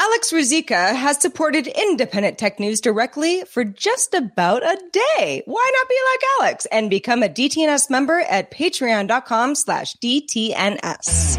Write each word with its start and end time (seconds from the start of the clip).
Alex 0.00 0.30
Ruzicka 0.32 0.94
has 0.94 1.20
supported 1.20 1.66
independent 1.66 2.38
tech 2.38 2.60
news 2.60 2.80
directly 2.80 3.42
for 3.42 3.64
just 3.64 4.14
about 4.14 4.62
a 4.62 4.80
day. 4.92 5.42
Why 5.44 5.72
not 5.74 5.88
be 5.88 5.98
like 6.12 6.20
Alex 6.40 6.66
and 6.66 6.88
become 6.88 7.24
a 7.24 7.28
DTNS 7.28 7.90
member 7.90 8.20
at 8.20 8.52
patreon.com 8.52 9.56
slash 9.56 9.96
DTNS. 9.96 11.34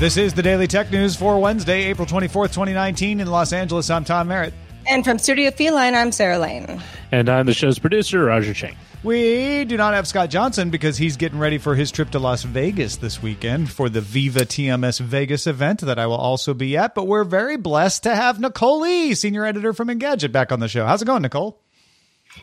This 0.00 0.16
is 0.16 0.34
the 0.34 0.42
Daily 0.42 0.66
Tech 0.66 0.90
News 0.90 1.14
for 1.14 1.38
Wednesday, 1.38 1.84
April 1.84 2.04
24th, 2.04 2.52
2019 2.52 3.20
in 3.20 3.28
Los 3.28 3.52
Angeles. 3.52 3.88
I'm 3.88 4.02
Tom 4.02 4.26
Merritt. 4.26 4.54
And 4.88 5.04
from 5.04 5.20
Studio 5.20 5.52
Feline, 5.52 5.94
I'm 5.94 6.10
Sarah 6.10 6.38
Lane. 6.38 6.82
And 7.12 7.28
I'm 7.28 7.46
the 7.46 7.54
show's 7.54 7.78
producer, 7.78 8.24
Roger 8.24 8.52
Chang. 8.52 8.74
We 9.04 9.66
do 9.66 9.76
not 9.76 9.92
have 9.92 10.08
Scott 10.08 10.30
Johnson 10.30 10.70
because 10.70 10.96
he's 10.96 11.18
getting 11.18 11.38
ready 11.38 11.58
for 11.58 11.74
his 11.74 11.90
trip 11.90 12.08
to 12.12 12.18
Las 12.18 12.42
Vegas 12.42 12.96
this 12.96 13.22
weekend 13.22 13.70
for 13.70 13.90
the 13.90 14.00
Viva 14.00 14.46
TMS 14.46 14.98
Vegas 14.98 15.46
event 15.46 15.82
that 15.82 15.98
I 15.98 16.06
will 16.06 16.16
also 16.16 16.54
be 16.54 16.74
at. 16.78 16.94
But 16.94 17.06
we're 17.06 17.24
very 17.24 17.58
blessed 17.58 18.04
to 18.04 18.14
have 18.14 18.40
Nicole 18.40 18.80
Lee, 18.80 19.14
senior 19.14 19.44
editor 19.44 19.74
from 19.74 19.88
Engadget, 19.88 20.32
back 20.32 20.52
on 20.52 20.60
the 20.60 20.68
show. 20.68 20.86
How's 20.86 21.02
it 21.02 21.04
going, 21.04 21.20
Nicole? 21.20 21.60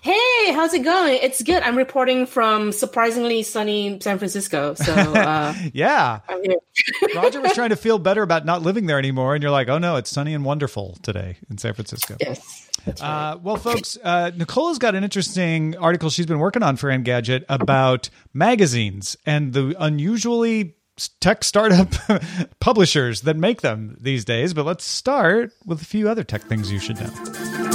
Hey, 0.01 0.53
how's 0.53 0.75
it 0.75 0.83
going? 0.83 1.17
It's 1.23 1.41
good. 1.41 1.63
I'm 1.63 1.75
reporting 1.75 2.27
from 2.27 2.71
surprisingly 2.71 3.41
sunny 3.41 3.99
San 3.99 4.19
Francisco. 4.19 4.75
So, 4.75 4.93
uh, 4.93 5.55
yeah. 5.73 6.19
Roger 7.15 7.41
was 7.41 7.53
trying 7.53 7.71
to 7.71 7.75
feel 7.75 7.97
better 7.97 8.21
about 8.21 8.45
not 8.45 8.61
living 8.61 8.85
there 8.85 8.99
anymore. 8.99 9.33
And 9.33 9.41
you're 9.41 9.51
like, 9.51 9.67
oh 9.67 9.79
no, 9.79 9.95
it's 9.95 10.11
sunny 10.11 10.35
and 10.35 10.45
wonderful 10.45 10.95
today 11.01 11.37
in 11.49 11.57
San 11.57 11.73
Francisco. 11.73 12.17
Yes. 12.19 12.69
Right. 12.85 13.01
Uh, 13.01 13.37
well, 13.41 13.57
folks, 13.57 13.97
uh, 14.03 14.31
Nicole's 14.35 14.79
got 14.79 14.95
an 14.95 15.03
interesting 15.03 15.77
article 15.77 16.09
she's 16.09 16.25
been 16.25 16.39
working 16.39 16.63
on 16.63 16.75
for 16.75 16.89
Engadget 16.89 17.43
about 17.49 18.09
magazines 18.33 19.17
and 19.25 19.53
the 19.53 19.75
unusually 19.79 20.75
tech 21.19 21.43
startup 21.43 21.89
publishers 22.59 23.21
that 23.21 23.37
make 23.37 23.61
them 23.61 23.97
these 23.99 24.25
days. 24.25 24.53
But 24.53 24.65
let's 24.65 24.83
start 24.83 25.51
with 25.65 25.81
a 25.81 25.85
few 25.85 26.09
other 26.09 26.23
tech 26.23 26.43
things 26.43 26.71
you 26.71 26.79
should 26.79 26.99
know. 26.99 27.71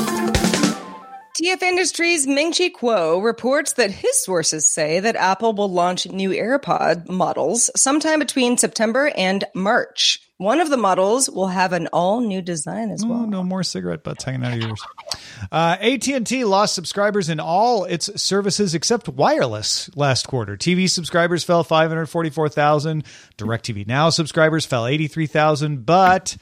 TF 1.41 1.61
Industries 1.61 2.27
Ming 2.27 2.53
Chi 2.53 2.71
Kuo 2.71 3.23
reports 3.23 3.75
that 3.75 3.91
his 3.91 4.25
sources 4.25 4.67
say 4.67 5.01
that 5.01 5.17
Apple 5.17 5.53
will 5.53 5.71
launch 5.71 6.09
new 6.09 6.31
AirPod 6.31 7.11
models 7.11 7.71
sometime 7.77 8.21
between 8.21 8.57
September 8.57 9.13
and 9.15 9.45
March. 9.55 10.26
One 10.39 10.61
of 10.61 10.69
the 10.69 10.77
models 10.77 11.31
will 11.31 11.47
have 11.47 11.73
an 11.73 11.87
all 11.95 12.21
new 12.21 12.43
design 12.43 12.91
as 12.91 13.05
well. 13.05 13.21
Oh, 13.21 13.25
no 13.25 13.43
more 13.43 13.63
cigarette 13.63 14.05
butts 14.05 14.23
hanging 14.25 14.45
out 14.45 14.53
of 14.53 14.63
yours. 14.63 14.83
Uh, 15.51 15.77
AT&T 15.81 16.45
lost 16.45 16.75
subscribers 16.75 17.31
in 17.31 17.41
all 17.41 17.85
its 17.85 18.21
services 18.21 18.75
except 18.75 19.09
wireless 19.09 19.89
last 19.97 20.27
quarter. 20.27 20.57
TV 20.57 20.91
subscribers 20.91 21.43
fell 21.43 21.65
544,000. 21.65 23.05
DirecTV 23.39 23.87
Now 23.87 24.11
subscribers 24.11 24.67
fell 24.67 24.87
83,000, 24.87 25.87
but 25.87 26.37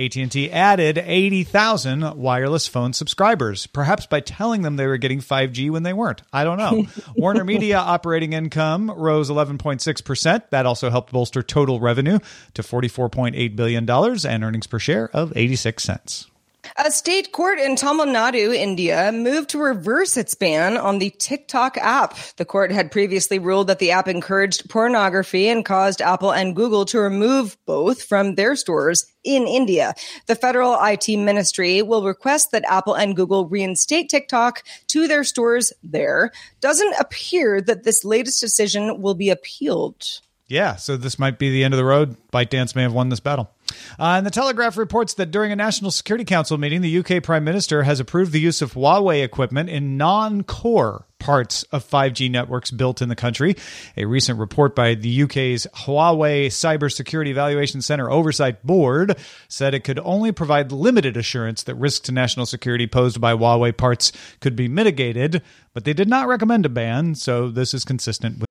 AT&T 0.00 0.50
added 0.50 0.98
80,000 0.98 2.14
wireless 2.16 2.66
phone 2.66 2.92
subscribers, 2.92 3.66
perhaps 3.66 4.06
by 4.06 4.20
telling 4.20 4.62
them 4.62 4.76
they 4.76 4.86
were 4.86 4.96
getting 4.96 5.20
5G 5.20 5.70
when 5.70 5.82
they 5.82 5.92
weren't. 5.92 6.22
I 6.32 6.44
don't 6.44 6.58
know. 6.58 6.86
Warner 7.16 7.44
Media 7.44 7.78
operating 7.78 8.32
income 8.32 8.90
rose 8.90 9.30
11.6%. 9.30 10.50
That 10.50 10.66
also 10.66 10.90
helped 10.90 11.12
bolster 11.12 11.42
total 11.42 11.80
revenue 11.80 12.18
to 12.54 12.62
$44.8 12.62 13.56
billion 13.56 13.88
and 13.90 14.44
earnings 14.44 14.66
per 14.66 14.78
share 14.78 15.10
of 15.10 15.36
86 15.36 15.82
cents. 15.82 16.29
A 16.76 16.90
state 16.90 17.32
court 17.32 17.58
in 17.58 17.76
Tamil 17.76 18.06
Nadu, 18.06 18.54
India, 18.54 19.10
moved 19.12 19.50
to 19.50 19.58
reverse 19.58 20.16
its 20.16 20.34
ban 20.34 20.76
on 20.76 20.98
the 20.98 21.10
TikTok 21.10 21.76
app. 21.78 22.16
The 22.36 22.44
court 22.44 22.70
had 22.70 22.92
previously 22.92 23.38
ruled 23.38 23.66
that 23.66 23.78
the 23.78 23.90
app 23.90 24.08
encouraged 24.08 24.68
pornography 24.68 25.48
and 25.48 25.64
caused 25.64 26.00
Apple 26.00 26.32
and 26.32 26.54
Google 26.54 26.84
to 26.86 27.00
remove 27.00 27.56
both 27.66 28.02
from 28.02 28.34
their 28.34 28.56
stores 28.56 29.06
in 29.24 29.46
India. 29.46 29.94
The 30.26 30.34
federal 30.34 30.78
IT 30.80 31.08
ministry 31.08 31.82
will 31.82 32.04
request 32.04 32.52
that 32.52 32.64
Apple 32.68 32.94
and 32.94 33.16
Google 33.16 33.46
reinstate 33.46 34.08
TikTok 34.08 34.62
to 34.88 35.06
their 35.08 35.24
stores 35.24 35.72
there. 35.82 36.30
Doesn't 36.60 36.94
appear 36.98 37.60
that 37.62 37.84
this 37.84 38.04
latest 38.04 38.40
decision 38.40 39.00
will 39.00 39.14
be 39.14 39.30
appealed. 39.30 40.20
Yeah, 40.50 40.74
so 40.74 40.96
this 40.96 41.16
might 41.16 41.38
be 41.38 41.50
the 41.50 41.62
end 41.62 41.74
of 41.74 41.78
the 41.78 41.84
road. 41.84 42.16
ByteDance 42.32 42.74
may 42.74 42.82
have 42.82 42.92
won 42.92 43.08
this 43.08 43.20
battle. 43.20 43.50
Uh, 43.98 44.16
and 44.16 44.26
the 44.26 44.30
Telegraph 44.30 44.76
reports 44.76 45.14
that 45.14 45.30
during 45.30 45.52
a 45.52 45.56
National 45.56 45.90
Security 45.90 46.24
Council 46.24 46.58
meeting, 46.58 46.80
the 46.80 46.98
UK 46.98 47.22
Prime 47.22 47.44
Minister 47.44 47.82
has 47.82 48.00
approved 48.00 48.32
the 48.32 48.40
use 48.40 48.62
of 48.62 48.74
Huawei 48.74 49.22
equipment 49.22 49.70
in 49.70 49.96
non 49.96 50.42
core 50.42 51.06
parts 51.20 51.62
of 51.64 51.88
5G 51.88 52.30
networks 52.30 52.72
built 52.72 53.00
in 53.00 53.08
the 53.08 53.14
country. 53.14 53.54
A 53.96 54.06
recent 54.06 54.38
report 54.38 54.74
by 54.74 54.94
the 54.94 55.22
UK's 55.22 55.66
Huawei 55.84 56.46
Cybersecurity 56.46 57.28
Evaluation 57.28 57.82
Center 57.82 58.10
Oversight 58.10 58.66
Board 58.66 59.16
said 59.46 59.74
it 59.74 59.84
could 59.84 60.00
only 60.00 60.32
provide 60.32 60.72
limited 60.72 61.16
assurance 61.16 61.62
that 61.64 61.76
risks 61.76 62.00
to 62.06 62.12
national 62.12 62.46
security 62.46 62.88
posed 62.88 63.20
by 63.20 63.34
Huawei 63.34 63.76
parts 63.76 64.10
could 64.40 64.56
be 64.56 64.66
mitigated, 64.66 65.42
but 65.72 65.84
they 65.84 65.92
did 65.92 66.08
not 66.08 66.26
recommend 66.26 66.66
a 66.66 66.70
ban, 66.70 67.14
so 67.14 67.50
this 67.50 67.74
is 67.74 67.84
consistent 67.84 68.38
with. 68.38 68.46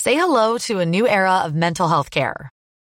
Say 0.00 0.14
hello 0.14 0.56
to 0.58 0.78
a 0.78 0.86
new 0.86 1.08
era 1.08 1.42
of 1.44 1.54
mental 1.54 1.88
health 1.88 2.10
care. 2.12 2.52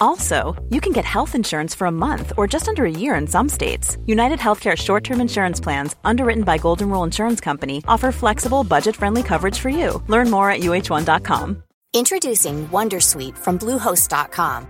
Also, 0.00 0.54
you 0.70 0.80
can 0.80 0.92
get 0.92 1.04
health 1.04 1.34
insurance 1.34 1.74
for 1.74 1.86
a 1.86 1.98
month 2.06 2.32
or 2.36 2.46
just 2.46 2.68
under 2.68 2.84
a 2.84 2.98
year 3.02 3.14
in 3.14 3.26
some 3.26 3.48
states. 3.48 3.98
United 4.06 4.38
Healthcare 4.38 4.76
short 4.76 5.04
term 5.04 5.20
insurance 5.20 5.60
plans, 5.60 5.96
underwritten 6.04 6.44
by 6.44 6.58
Golden 6.58 6.88
Rule 6.90 7.04
Insurance 7.04 7.40
Company, 7.40 7.82
offer 7.88 8.12
flexible, 8.12 8.64
budget 8.64 8.96
friendly 8.96 9.22
coverage 9.22 9.58
for 9.58 9.68
you. 9.68 10.02
Learn 10.08 10.30
more 10.30 10.50
at 10.50 10.60
uh1.com. 10.60 11.62
Introducing 11.92 12.68
Wondersuite 12.68 13.36
from 13.36 13.58
Bluehost.com. 13.58 14.66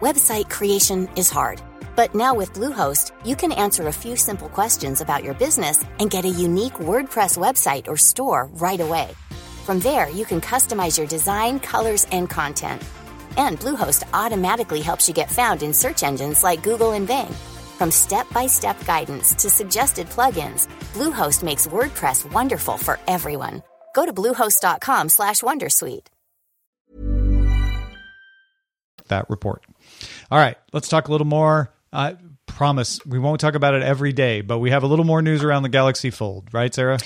Website 0.00 0.48
creation 0.50 1.08
is 1.14 1.30
hard 1.30 1.60
But 1.96 2.14
now 2.14 2.34
with 2.34 2.54
Bluehost, 2.54 3.12
you 3.26 3.36
can 3.36 3.52
answer 3.52 3.88
a 3.88 3.92
few 3.92 4.16
simple 4.16 4.48
questions 4.48 5.00
about 5.00 5.22
your 5.22 5.34
business 5.34 5.84
and 5.98 6.10
get 6.10 6.24
a 6.24 6.38
unique 6.46 6.74
WordPress 6.74 7.36
website 7.36 7.88
or 7.88 7.96
store 7.98 8.48
right 8.54 8.80
away. 8.80 9.10
From 9.66 9.80
there, 9.80 10.08
you 10.08 10.24
can 10.24 10.40
customize 10.40 10.96
your 10.96 11.06
design, 11.06 11.60
colors, 11.60 12.06
and 12.10 12.30
content. 12.30 12.82
And 13.36 13.58
Bluehost 13.58 14.04
automatically 14.14 14.80
helps 14.80 15.08
you 15.08 15.14
get 15.14 15.30
found 15.30 15.62
in 15.62 15.74
search 15.74 16.02
engines 16.02 16.44
like 16.44 16.62
Google 16.62 16.92
and 16.92 17.06
Bing. 17.06 17.32
From 17.78 17.90
step-by-step 17.90 18.84
guidance 18.86 19.34
to 19.34 19.50
suggested 19.50 20.06
plugins, 20.08 20.68
Bluehost 20.94 21.42
makes 21.42 21.66
WordPress 21.66 22.32
wonderful 22.32 22.76
for 22.78 22.98
everyone. 23.06 23.62
Go 23.94 24.06
to 24.06 24.12
bluehost.com/wondersuite. 24.12 26.06
that 29.10 29.28
report. 29.28 29.62
All 30.30 30.38
right, 30.38 30.56
let's 30.72 30.88
talk 30.88 31.08
a 31.08 31.12
little 31.12 31.26
more. 31.26 31.74
I 31.92 32.16
promise 32.46 33.04
we 33.04 33.18
won't 33.18 33.40
talk 33.40 33.54
about 33.54 33.74
it 33.74 33.82
every 33.82 34.14
day, 34.14 34.40
but 34.40 34.58
we 34.58 34.70
have 34.70 34.82
a 34.82 34.86
little 34.86 35.04
more 35.04 35.20
news 35.20 35.44
around 35.44 35.64
the 35.64 35.68
Galaxy 35.68 36.10
Fold, 36.10 36.48
right, 36.52 36.72
Sarah? 36.72 36.98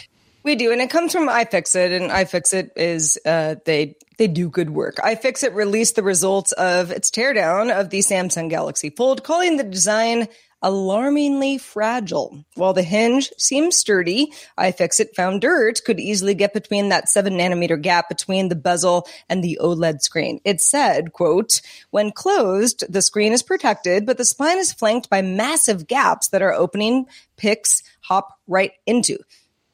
We 0.45 0.57
do, 0.57 0.73
and 0.73 0.83
it 0.83 0.91
comes 0.91 1.13
from 1.13 1.27
iFixit, 1.27 1.97
and 1.97 2.11
iFixit 2.11 2.73
is 2.77 3.19
uh, 3.25 3.55
they 3.65 3.97
they 4.19 4.27
do 4.29 4.51
good 4.51 4.69
work. 4.69 4.97
iFixit 4.97 5.55
released 5.55 5.97
the 5.97 6.03
results 6.03 6.53
of 6.53 6.91
its 6.91 7.11
teardown 7.11 7.73
of 7.73 7.89
the 7.89 8.01
Samsung 8.01 8.51
Galaxy 8.51 8.91
Fold, 8.91 9.25
calling 9.25 9.57
the 9.57 9.65
design 9.65 10.29
alarmingly 10.61 11.57
fragile. 11.57 12.45
While 12.57 12.75
the 12.75 12.83
hinge 12.83 13.31
seems 13.39 13.77
sturdy, 13.77 14.33
iFixit 14.59 15.15
found 15.15 15.41
dirt 15.41 15.83
could 15.83 15.99
easily 15.99 16.35
get 16.35 16.53
between 16.53 16.91
that 16.91 17.09
seven 17.09 17.35
nanometer 17.35 17.81
gap 17.81 18.11
between 18.11 18.51
the 18.51 18.55
bezel 18.55 19.09
and 19.31 19.43
the 19.43 19.59
OLED 19.63 20.03
screen. 20.03 20.41
It 20.45 20.61
said, 20.61 21.13
quote, 21.15 21.63
when 21.91 22.13
closed, 22.13 22.85
the 22.91 23.03
screen 23.03 23.33
is 23.33 23.43
protected, 23.43 24.05
but 24.05 24.19
the 24.19 24.25
spine 24.27 24.59
is 24.59 24.75
flanked 24.75 25.09
by 25.09 25.23
massive 25.23 25.87
gaps 25.87 26.29
that 26.29 26.43
are 26.43 26.53
opening 26.53 27.07
picks 27.37 27.83
hop 28.01 28.39
right 28.47 28.73
into. 28.87 29.19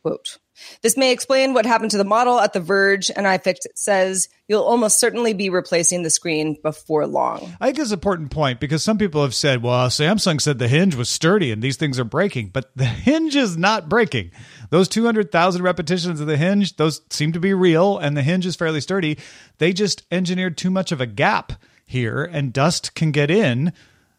Quote. 0.03 0.39
This 0.83 0.97
may 0.97 1.13
explain 1.13 1.55
what 1.55 1.67
happened 1.67 1.91
to 1.93 1.99
the 1.99 2.05
model 2.05 2.41
at 2.41 2.53
The 2.53 2.61
Verge, 2.61 3.11
and 3.15 3.27
iFixit 3.27 3.77
says 3.77 4.29
you'll 4.49 4.63
almost 4.63 4.99
certainly 4.99 5.33
be 5.33 5.51
replacing 5.51 6.03
the 6.03 6.11
screen 6.11 6.57
before 6.63 7.07
long. 7.07 7.57
I 7.61 7.67
think 7.67 7.79
it's 7.79 7.91
an 7.91 7.95
important 7.95 8.31
point 8.31 8.61
because 8.61 8.83
some 8.83 8.99
people 8.99 9.23
have 9.23 9.35
said, 9.35 9.63
well, 9.63 9.89
Samsung 9.89 10.41
said 10.41 10.59
the 10.59 10.69
hinge 10.69 10.95
was 10.95 11.09
sturdy 11.09 11.53
and 11.53 11.63
these 11.63 11.77
things 11.77 11.99
are 11.99 12.05
breaking, 12.05 12.49
but 12.49 12.71
the 12.75 12.85
hinge 12.87 13.37
is 13.37 13.57
not 13.57 13.89
breaking. 13.89 14.31
Those 14.71 14.89
200,000 14.89 15.63
repetitions 15.63 16.21
of 16.21 16.27
the 16.27 16.37
hinge, 16.37 16.77
those 16.77 17.03
seem 17.11 17.33
to 17.33 17.41
be 17.41 17.55
real, 17.55 17.99
and 17.99 18.17
the 18.17 18.23
hinge 18.23 18.47
is 18.47 18.57
fairly 18.57 18.81
sturdy. 18.81 19.19
They 19.59 19.73
just 19.73 20.05
engineered 20.11 20.57
too 20.57 20.71
much 20.71 20.93
of 20.93 21.01
a 21.01 21.07
gap 21.07 21.53
here, 21.85 22.25
and 22.25 22.53
dust 22.53 22.95
can 22.95 23.11
get 23.11 23.31
in. 23.31 23.73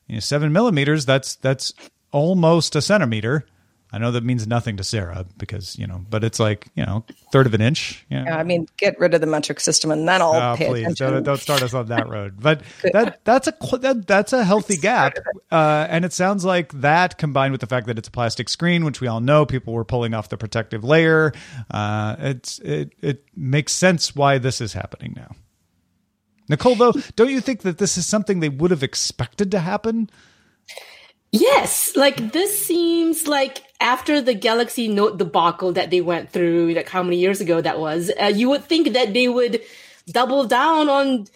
You 0.08 0.16
know, 0.16 0.20
seven 0.20 0.52
millimeters, 0.52 1.06
that's 1.06 1.36
that's 1.36 1.74
almost 2.12 2.76
a 2.76 2.82
centimeter. 2.82 3.46
I 3.94 3.98
know 3.98 4.12
that 4.12 4.24
means 4.24 4.48
nothing 4.48 4.78
to 4.78 4.86
Sarah 4.86 5.26
because 5.38 5.78
you 5.78 5.86
know, 5.86 6.06
but 6.10 6.24
it's 6.24 6.40
like 6.40 6.68
you 6.76 6.86
know, 6.86 7.04
third 7.34 7.46
of 7.46 7.54
an 7.54 7.60
inch. 7.60 8.06
You 8.10 8.20
know. 8.20 8.24
Yeah, 8.26 8.38
I 8.38 8.44
mean, 8.44 8.68
get 8.78 8.98
rid 9.00 9.14
of 9.14 9.20
the 9.20 9.28
metric 9.28 9.60
system, 9.60 9.92
and 9.92 10.08
then 10.08 10.22
I'll 10.22 10.34
Oh, 10.34 10.56
pay 10.56 10.68
please 10.68 10.84
attention. 10.84 11.12
don't, 11.14 11.24
don't 11.24 11.40
start 11.40 11.62
us 11.62 11.74
on 11.74 11.88
that 11.88 12.08
road. 12.08 12.36
But 12.40 12.62
that 12.94 13.20
that's 13.26 13.48
a 13.48 13.78
that, 13.80 14.08
that's 14.08 14.32
a 14.32 14.46
healthy 14.46 14.78
gap, 14.78 15.18
uh, 15.52 15.88
and 15.90 16.06
it 16.06 16.14
sounds 16.14 16.46
like 16.46 16.72
that 16.80 17.18
combined 17.18 17.52
with 17.52 17.60
the 17.62 17.68
fact 17.68 17.88
that 17.88 17.98
it's 17.98 18.08
a 18.08 18.12
plastic 18.12 18.48
screen, 18.48 18.86
which 18.86 19.02
we 19.02 19.08
all 19.08 19.20
know 19.20 19.46
people 19.46 19.74
were 19.74 19.86
pulling 19.86 20.14
off 20.14 20.30
the 20.30 20.38
protective 20.38 20.86
layer. 20.86 21.34
Uh, 21.70 22.16
it's 22.20 22.60
it 22.60 22.94
it 23.02 23.26
makes 23.36 23.74
sense 23.74 24.16
why 24.16 24.38
this 24.38 24.62
is 24.62 24.72
happening 24.72 25.14
now. 25.18 25.36
Nicole, 26.48 26.76
though, 26.76 26.94
don't 27.16 27.30
you 27.30 27.42
think 27.42 27.62
that 27.62 27.78
this 27.78 27.98
is 27.98 28.06
something 28.06 28.40
they 28.40 28.50
would 28.50 28.72
have 28.72 28.84
expected 28.84 29.52
to 29.52 29.60
happen? 29.60 30.10
Yes, 31.32 31.96
like 31.96 32.34
this 32.34 32.66
seems 32.66 33.26
like 33.26 33.64
after 33.82 34.22
the 34.22 34.34
Galaxy 34.34 34.88
Note 34.88 35.18
debacle 35.18 35.74
that 35.74 35.90
they 35.90 36.02
went 36.02 36.30
through, 36.30 36.74
like 36.74 36.88
how 36.88 37.04
many 37.04 37.18
years 37.18 37.42
ago 37.42 37.60
that 37.60 37.80
was, 37.80 38.12
uh, 38.22 38.26
you 38.26 38.50
would 38.50 38.64
think 38.64 38.94
that 38.94 39.14
they 39.14 39.28
would 39.28 39.62
double 40.08 40.46
down 40.46 40.88
on 40.88 41.28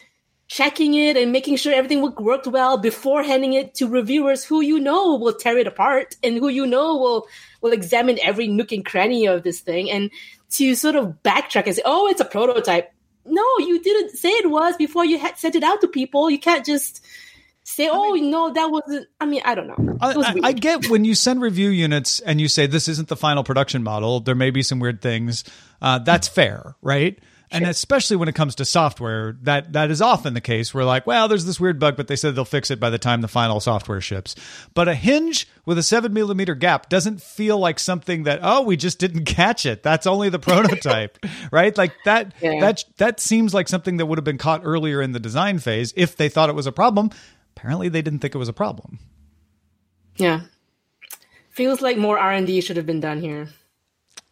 checking 0.47 0.93
it 0.93 1.17
and 1.17 1.31
making 1.31 1.55
sure 1.55 1.73
everything 1.73 2.13
worked 2.19 2.45
well 2.45 2.77
before 2.77 3.23
handing 3.23 3.53
it 3.53 3.73
to 3.73 3.87
reviewers 3.87 4.43
who 4.43 4.61
you 4.61 4.79
know 4.79 5.15
will 5.15 5.33
tear 5.33 5.57
it 5.57 5.65
apart 5.65 6.15
and 6.23 6.37
who 6.37 6.49
you 6.49 6.67
know 6.67 6.95
will 6.95 7.27
will 7.61 7.73
examine 7.73 8.19
every 8.21 8.47
nook 8.47 8.71
and 8.71 8.85
cranny 8.85 9.25
of 9.25 9.41
this 9.41 9.59
thing 9.59 9.89
and 9.89 10.11
to 10.51 10.75
sort 10.75 10.95
of 10.95 11.17
backtrack 11.23 11.65
and 11.65 11.75
say, 11.75 11.81
"Oh, 11.83 12.07
it's 12.07 12.21
a 12.21 12.25
prototype." 12.25 12.91
No, 13.25 13.43
you 13.57 13.81
didn't 13.81 14.11
say 14.11 14.29
it 14.29 14.51
was 14.51 14.75
before 14.77 15.03
you 15.03 15.17
had 15.17 15.37
sent 15.39 15.55
it 15.55 15.63
out 15.63 15.81
to 15.81 15.87
people. 15.87 16.29
You 16.29 16.37
can't 16.37 16.63
just 16.63 17.03
say, 17.65 17.89
"Oh, 17.91 18.13
no, 18.13 18.53
that 18.53 18.71
wasn't." 18.71 19.07
I 19.19 19.25
mean, 19.25 19.41
I 19.43 19.55
don't 19.55 19.67
know. 19.67 19.97
I, 19.99 20.11
I- 20.13 20.47
I 20.49 20.51
get 20.53 20.87
when 20.89 21.03
you 21.03 21.15
send 21.15 21.41
review 21.41 21.69
units 21.69 22.19
and 22.21 22.39
you 22.39 22.47
say 22.47 22.67
this 22.67 22.87
isn't 22.87 23.09
the 23.09 23.17
final 23.17 23.43
production 23.43 23.83
model. 23.83 24.19
There 24.21 24.35
may 24.35 24.51
be 24.51 24.63
some 24.63 24.79
weird 24.79 25.01
things. 25.01 25.43
Uh, 25.81 25.99
that's 25.99 26.27
fair, 26.27 26.75
right? 26.81 27.19
And 27.51 27.65
especially 27.67 28.17
when 28.17 28.27
it 28.27 28.35
comes 28.35 28.55
to 28.55 28.65
software, 28.65 29.37
that 29.43 29.73
that 29.73 29.89
is 29.89 30.01
often 30.01 30.33
the 30.33 30.41
case. 30.41 30.73
We're 30.73 30.83
like, 30.83 31.07
well, 31.07 31.29
there's 31.29 31.45
this 31.45 31.57
weird 31.57 31.79
bug, 31.79 31.95
but 31.95 32.07
they 32.07 32.17
said 32.17 32.35
they'll 32.35 32.43
fix 32.43 32.69
it 32.69 32.81
by 32.81 32.89
the 32.89 32.97
time 32.97 33.21
the 33.21 33.29
final 33.29 33.61
software 33.61 34.01
ships. 34.01 34.35
But 34.73 34.89
a 34.89 34.95
hinge 34.95 35.47
with 35.63 35.77
a 35.77 35.83
seven 35.83 36.11
millimeter 36.11 36.53
gap 36.55 36.89
doesn't 36.89 37.21
feel 37.21 37.57
like 37.57 37.79
something 37.79 38.23
that 38.23 38.39
oh, 38.41 38.63
we 38.63 38.75
just 38.75 38.99
didn't 38.99 39.23
catch 39.25 39.65
it. 39.65 39.83
That's 39.83 40.05
only 40.07 40.27
the 40.27 40.39
prototype, 40.39 41.17
right? 41.51 41.77
Like 41.77 41.93
that. 42.03 42.33
Yeah. 42.41 42.59
That 42.59 42.83
that 42.97 43.19
seems 43.21 43.53
like 43.53 43.69
something 43.69 43.97
that 43.97 44.07
would 44.07 44.17
have 44.17 44.25
been 44.25 44.39
caught 44.39 44.61
earlier 44.65 45.01
in 45.01 45.13
the 45.13 45.19
design 45.19 45.59
phase 45.59 45.93
if 45.95 46.17
they 46.17 46.27
thought 46.27 46.49
it 46.49 46.55
was 46.55 46.67
a 46.67 46.73
problem. 46.73 47.11
Apparently, 47.57 47.89
they 47.89 48.01
didn't 48.01 48.19
think 48.19 48.35
it 48.35 48.37
was 48.39 48.49
a 48.49 48.53
problem. 48.53 48.99
Yeah. 50.17 50.41
Feels 51.49 51.81
like 51.81 51.97
more 51.97 52.17
R 52.19 52.31
and 52.31 52.45
D 52.47 52.61
should 52.61 52.77
have 52.77 52.85
been 52.85 52.99
done 52.99 53.21
here. 53.21 53.47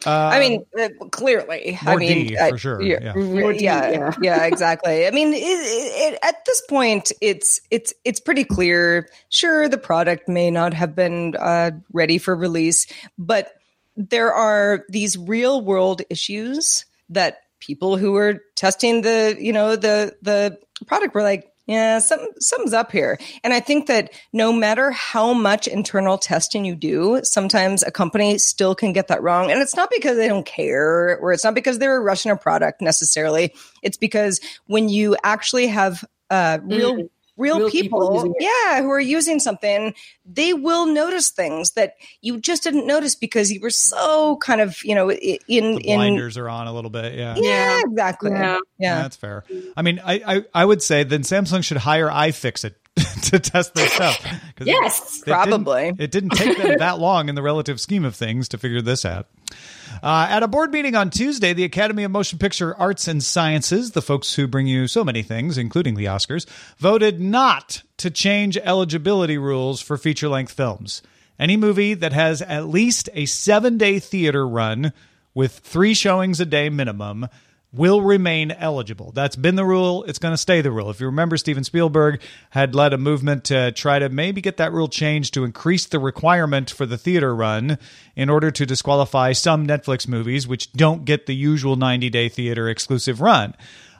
I 0.05 0.39
mean, 0.39 0.65
uh, 0.77 0.89
clearly. 1.11 1.77
I 1.81 1.95
mean, 1.95 2.27
D, 2.27 2.37
I- 2.37 2.49
for 2.49 2.57
sure, 2.57 2.81
Yeah, 2.81 2.99
yeah. 3.01 3.13
re- 3.15 3.57
D, 3.57 3.63
yeah, 3.63 3.89
yeah. 3.89 4.11
yeah, 4.21 4.45
exactly. 4.45 5.07
I 5.07 5.11
mean, 5.11 5.33
it, 5.33 5.37
it, 5.37 6.13
it, 6.13 6.19
at 6.21 6.43
this 6.45 6.61
point, 6.67 7.13
it's 7.21 7.61
it's 7.71 7.93
it's 8.03 8.19
pretty 8.19 8.43
clear. 8.43 9.07
Sure, 9.29 9.69
the 9.69 9.77
product 9.77 10.27
may 10.27 10.51
not 10.51 10.73
have 10.73 10.93
been 10.93 11.35
uh, 11.37 11.71
ready 11.93 12.17
for 12.17 12.35
release, 12.35 12.85
but 13.17 13.53
there 13.95 14.33
are 14.33 14.83
these 14.89 15.17
real 15.17 15.61
world 15.61 16.01
issues 16.09 16.85
that 17.09 17.37
people 17.61 17.95
who 17.95 18.11
were 18.11 18.41
testing 18.55 19.03
the 19.03 19.37
you 19.39 19.53
know 19.53 19.77
the 19.77 20.17
the 20.21 20.59
product 20.85 21.15
were 21.15 21.23
like 21.23 21.52
yeah 21.65 21.99
some 21.99 22.19
something's 22.39 22.73
up 22.73 22.91
here. 22.91 23.17
And 23.43 23.53
i 23.53 23.59
think 23.59 23.87
that 23.87 24.11
no 24.31 24.51
matter 24.51 24.91
how 24.91 25.33
much 25.33 25.67
internal 25.67 26.17
testing 26.17 26.65
you 26.65 26.75
do 26.75 27.21
sometimes 27.23 27.83
a 27.83 27.91
company 27.91 28.37
still 28.37 28.75
can 28.75 28.93
get 28.93 29.07
that 29.07 29.21
wrong. 29.21 29.51
And 29.51 29.61
it's 29.61 29.75
not 29.75 29.89
because 29.89 30.17
they 30.17 30.27
don't 30.27 30.45
care 30.45 31.17
or 31.17 31.31
it's 31.31 31.43
not 31.43 31.55
because 31.55 31.79
they're 31.79 32.01
rushing 32.01 32.31
a 32.31 32.37
product 32.37 32.81
necessarily. 32.81 33.53
It's 33.81 33.97
because 33.97 34.39
when 34.67 34.89
you 34.89 35.15
actually 35.23 35.67
have 35.67 36.03
uh, 36.29 36.59
real 36.63 36.93
Mm. 36.95 37.09
Real, 37.37 37.57
Real 37.59 37.69
people 37.69 38.21
people, 38.21 38.35
yeah 38.39 38.81
who 38.81 38.89
are 38.91 38.99
using 38.99 39.39
something 39.39 39.93
they 40.25 40.53
will 40.53 40.85
notice 40.85 41.29
things 41.31 41.71
that 41.71 41.95
you 42.21 42.39
just 42.39 42.63
didn't 42.63 42.85
notice 42.87 43.15
because 43.15 43.51
you 43.51 43.59
were 43.59 43.69
so 43.69 44.37
kind 44.37 44.61
of 44.61 44.77
you 44.83 44.93
know 44.95 45.11
in 45.11 45.39
The 45.47 45.81
in 45.87 45.97
blinders 45.97 46.37
are 46.37 46.47
on 46.49 46.67
a 46.67 46.73
little 46.73 46.89
bit. 46.91 47.13
Yeah. 47.15 47.35
yeah, 47.37 47.41
Yeah. 47.77 47.81
exactly 47.85 48.31
Yeah. 48.31 48.57
yeah. 48.79 49.01
That's 49.01 49.15
fair. 49.15 49.43
I 49.75 49.81
mean, 49.81 49.99
I, 50.05 50.21
I, 50.35 50.43
I 50.53 50.65
would 50.65 50.81
say 50.83 51.03
then 51.03 51.21
Samsung 51.23 51.63
should 51.63 51.77
hire 51.77 52.07
iFixit 52.09 52.75
to 53.23 53.39
test 53.39 53.73
their 53.73 53.87
stuff. 53.87 54.19
'Cause 54.55 54.67
Yes, 54.67 54.99
it 54.99 55.25
didn't- 55.25 55.33
probably. 55.33 55.91
It 55.97 56.11
didn't 56.11 56.31
take 56.31 56.57
them 56.57 56.77
that 56.77 56.99
long 56.99 57.29
in 57.29 57.35
the 57.35 57.41
relative 57.41 57.79
scheme 57.81 58.05
of 58.05 58.15
things 58.15 58.47
to 58.49 58.57
figure 58.59 58.81
this 58.81 59.03
out. 59.05 59.27
Uh, 60.03 60.27
at 60.29 60.43
a 60.43 60.49
board 60.49 60.73
meeting 60.73 60.95
on 60.95 61.09
Tuesday, 61.09 61.53
the 61.53 61.63
Academy 61.63 62.03
of 62.03 62.11
Motion 62.11 62.37
Picture 62.37 62.75
Arts 62.75 63.07
and 63.07 63.23
Sciences, 63.23 63.91
the 63.91 64.01
folks 64.01 64.35
who 64.35 64.47
bring 64.47 64.67
you 64.67 64.85
so 64.85 65.01
many 65.01 65.23
things, 65.23 65.57
including 65.57 65.95
the 65.95 66.03
Oscars, 66.03 66.45
voted 66.77 67.21
not 67.21 67.83
to 67.95 68.11
change 68.11 68.57
eligibility 68.57 69.37
rules 69.37 69.79
for 69.79 69.95
feature 69.95 70.27
length 70.27 70.51
films. 70.51 71.01
Any 71.39 71.55
movie 71.55 71.93
that 71.93 72.11
has 72.11 72.41
at 72.41 72.67
least 72.67 73.07
a 73.13 73.25
seven 73.27 73.77
day 73.77 73.97
theater 73.97 74.45
run 74.45 74.91
with 75.33 75.59
three 75.59 75.93
showings 75.93 76.41
a 76.41 76.45
day 76.45 76.67
minimum 76.67 77.29
will 77.73 78.01
remain 78.01 78.51
eligible. 78.51 79.11
That's 79.11 79.35
been 79.35 79.55
the 79.55 79.65
rule. 79.65 80.03
It's 80.03 80.19
going 80.19 80.33
to 80.33 80.37
stay 80.37 80.61
the 80.61 80.71
rule. 80.71 80.89
If 80.91 80.99
you 80.99 81.07
remember, 81.07 81.37
Steven 81.37 81.63
Spielberg 81.63 82.21
had 82.51 82.75
led 82.75 82.93
a 82.93 82.97
movement 82.97 83.43
to 83.45 83.71
try 83.71 83.97
to 83.99 84.09
maybe 84.09 84.41
get 84.41 84.57
that 84.57 84.71
rule 84.71 84.87
changed 84.87 85.33
to 85.33 85.43
increase 85.43 85.85
the 85.87 85.99
requirement 85.99 86.69
for 86.69 86.85
the 86.85 86.97
theater 86.97 87.35
run 87.35 87.79
in 88.15 88.29
order 88.29 88.51
to 88.51 88.65
disqualify 88.65 89.33
some 89.33 89.65
Netflix 89.65 90.07
movies 90.07 90.47
which 90.47 90.71
don't 90.73 91.03
get 91.03 91.25
the 91.25 91.35
usual 91.35 91.75
90 91.75 92.09
day 92.11 92.29
theater 92.29 92.69
exclusive 92.69 93.21
run. 93.21 93.55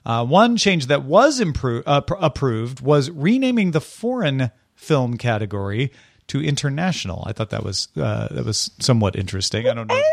Uh, 0.06 0.24
one 0.26 0.58
change 0.58 0.88
that 0.88 1.04
was 1.04 1.40
impro- 1.40 1.82
uh, 1.86 2.02
pr- 2.02 2.16
approved 2.20 2.82
was 2.82 3.10
renaming 3.10 3.72
the 3.72 3.82
foreign 3.82 4.52
film 4.76 5.18
category 5.18 5.92
to 6.28 6.42
international. 6.42 7.24
I 7.26 7.34
thought 7.34 7.50
that 7.52 7.64
was 7.64 7.88
uh, 7.98 8.28
that 8.32 8.46
was 8.46 8.72
somewhat 8.80 9.16
interesting. 9.16 9.68
I 9.68 9.74
don't 9.74 9.88
know. 9.88 9.96
and 9.96 10.04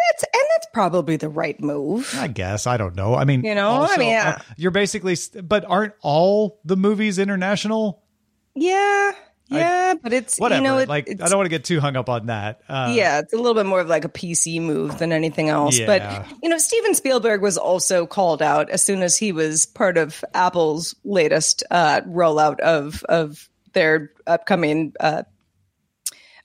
probably 0.72 1.16
the 1.16 1.28
right 1.28 1.60
move 1.60 2.14
I 2.16 2.28
guess 2.28 2.66
I 2.66 2.76
don't 2.76 2.94
know. 2.94 3.14
I 3.14 3.24
mean, 3.24 3.44
You 3.44 3.54
know, 3.54 3.86
I 3.88 3.96
mean, 3.96 4.14
uh, 4.14 4.40
you're 4.56 4.70
basically, 4.70 5.16
but 5.42 5.64
aren't 5.66 5.94
all 6.02 6.60
the 6.64 6.76
movies 6.76 7.18
international? 7.18 8.02
yeah 8.54 9.12
Yeah, 9.48 9.94
but 10.00 10.12
it's 10.12 10.38
whatever. 10.38 10.62
You 10.62 10.68
know, 10.68 10.78
it, 10.78 10.88
like 10.88 11.08
it's, 11.08 11.20
I 11.20 11.28
don't 11.28 11.38
want 11.38 11.46
to 11.46 11.50
get 11.50 11.64
too 11.64 11.80
hung 11.80 11.96
up 11.96 12.08
on 12.08 12.26
that. 12.26 12.60
Uh, 12.68 12.92
yeah, 12.94 13.18
it's 13.18 13.32
a 13.32 13.36
little 13.36 13.54
bit 13.54 13.66
more 13.66 13.80
of 13.80 13.88
like 13.88 14.04
a 14.04 14.08
PC 14.08 14.60
move 14.60 14.98
than 14.98 15.12
anything 15.12 15.48
else. 15.48 15.78
Yeah. 15.78 15.86
But 15.86 16.26
you 16.42 16.48
know, 16.48 16.58
Steven 16.58 16.94
Spielberg 16.94 17.42
was 17.42 17.58
also 17.58 18.06
called 18.06 18.42
out 18.42 18.70
as 18.70 18.82
soon 18.82 19.02
as 19.02 19.16
he 19.16 19.32
was 19.32 19.66
part 19.66 19.96
of 19.96 20.24
Apple's 20.34 20.94
latest 21.04 21.64
uh, 21.70 22.02
rollout 22.02 22.60
of 22.60 23.02
of 23.08 23.48
their 23.72 24.12
upcoming 24.26 24.92
uh, 25.00 25.24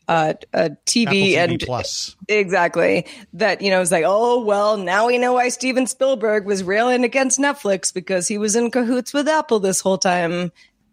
uh, 0.07 0.33
uh, 0.53 0.69
TV, 0.85 1.07
TV 1.07 1.37
and 1.37 1.59
Plus. 1.59 2.15
exactly 2.27 3.05
that. 3.33 3.61
You 3.61 3.71
know, 3.71 3.81
it's 3.81 3.91
like, 3.91 4.05
oh 4.05 4.43
well, 4.43 4.77
now 4.77 5.07
we 5.07 5.17
know 5.17 5.33
why 5.33 5.49
Steven 5.49 5.87
Spielberg 5.87 6.45
was 6.45 6.63
railing 6.63 7.03
against 7.03 7.39
Netflix 7.39 7.93
because 7.93 8.27
he 8.27 8.37
was 8.37 8.55
in 8.55 8.71
cahoots 8.71 9.13
with 9.13 9.27
Apple 9.27 9.59
this 9.59 9.79
whole 9.81 9.97
time. 9.97 10.51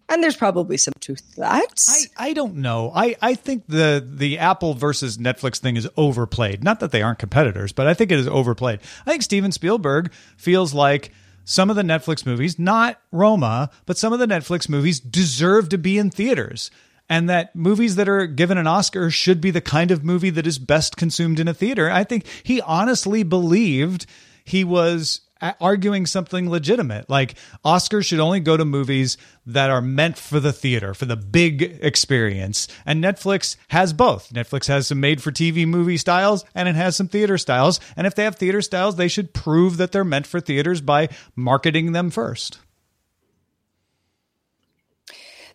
And 0.09 0.23
there's 0.23 0.37
probably 0.37 0.77
some 0.77 0.93
truth 1.01 1.23
to 1.35 1.41
that. 1.41 1.87
I, 1.89 2.29
I 2.29 2.33
don't 2.35 2.57
know. 2.57 2.93
I, 2.95 3.17
I 3.23 3.35
think 3.35 3.65
the 3.67 4.07
the 4.07 4.39
Apple 4.39 4.75
versus 4.75 5.17
Netflix 5.17 5.59
thing 5.59 5.77
is 5.77 5.89
overplayed. 5.97 6.63
Not 6.63 6.81
that 6.81 6.93
they 6.93 7.03
aren't 7.03 7.19
competitors, 7.19 7.73
but 7.73 7.87
I 7.87 7.95
think 7.95 8.11
it 8.13 8.19
is 8.19 8.29
overplayed. 8.29 8.81
I 9.07 9.11
think 9.11 9.23
Steven 9.23 9.53
Spielberg 9.53 10.13
feels 10.37 10.75
like 10.75 11.13
some 11.45 11.71
of 11.71 11.77
the 11.77 11.83
Netflix 11.83 12.27
movies, 12.27 12.59
not 12.59 13.01
Roma, 13.11 13.71
but 13.87 13.97
some 13.97 14.13
of 14.13 14.19
the 14.19 14.27
Netflix 14.27 14.69
movies 14.69 15.01
deserve 15.01 15.69
to 15.71 15.79
be 15.79 15.99
in 15.99 16.11
theaters. 16.11 16.71
And 17.13 17.29
that 17.29 17.55
movies 17.55 17.97
that 17.97 18.09
are 18.09 18.27
given 18.27 18.57
an 18.57 18.67
Oscar 18.67 19.11
should 19.11 19.43
be 19.43 19.51
the 19.51 19.61
kind 19.61 19.91
of 19.91 20.03
movie 20.03 20.31
that 20.31 20.47
is 20.47 20.59
best 20.59 20.97
consumed 20.97 21.39
in 21.39 21.47
a 21.47 21.53
theater. 21.53 21.91
I 21.91 22.05
think 22.05 22.25
he 22.43 22.63
honestly 22.63 23.23
believed 23.23 24.07
he 24.47 24.65
was 24.65 25.21
uh, 25.43 25.53
arguing 25.61 26.07
something 26.07 26.49
legitimate. 26.49 27.11
Like 27.11 27.35
Oscars 27.67 28.07
should 28.07 28.19
only 28.19 28.41
go 28.41 28.57
to 28.57 28.65
movies 28.65 29.19
that 29.45 29.69
are 29.69 29.83
meant 29.83 30.17
for 30.17 30.41
the 30.41 30.55
theater, 30.55 30.95
for 30.95 31.05
the 31.05 31.17
big 31.17 31.81
experience. 31.83 32.67
And 32.87 33.05
Netflix 33.05 33.57
has 33.69 33.93
both. 33.93 34.33
Netflix 34.33 34.67
has 34.69 34.87
some 34.87 35.01
made 35.01 35.23
for 35.23 35.31
TV 35.31 35.67
movie 35.67 35.99
styles 35.99 36.47
and 36.55 36.67
it 36.67 36.77
has 36.77 36.97
some 36.97 37.09
theater 37.09 37.37
styles. 37.37 37.79
And 37.95 38.07
if 38.07 38.15
they 38.15 38.25
have 38.25 38.37
theater 38.37 38.63
styles, 38.63 38.97
they 38.97 39.09
should 39.09 39.35
prove 39.35 39.77
that 39.77 39.93
they're 39.93 40.03
meant 40.03 40.27
for 40.27 40.41
theaters 40.41 40.81
by 40.81 41.11
marketing 41.37 41.93
them 41.93 42.11
first. 42.11 42.57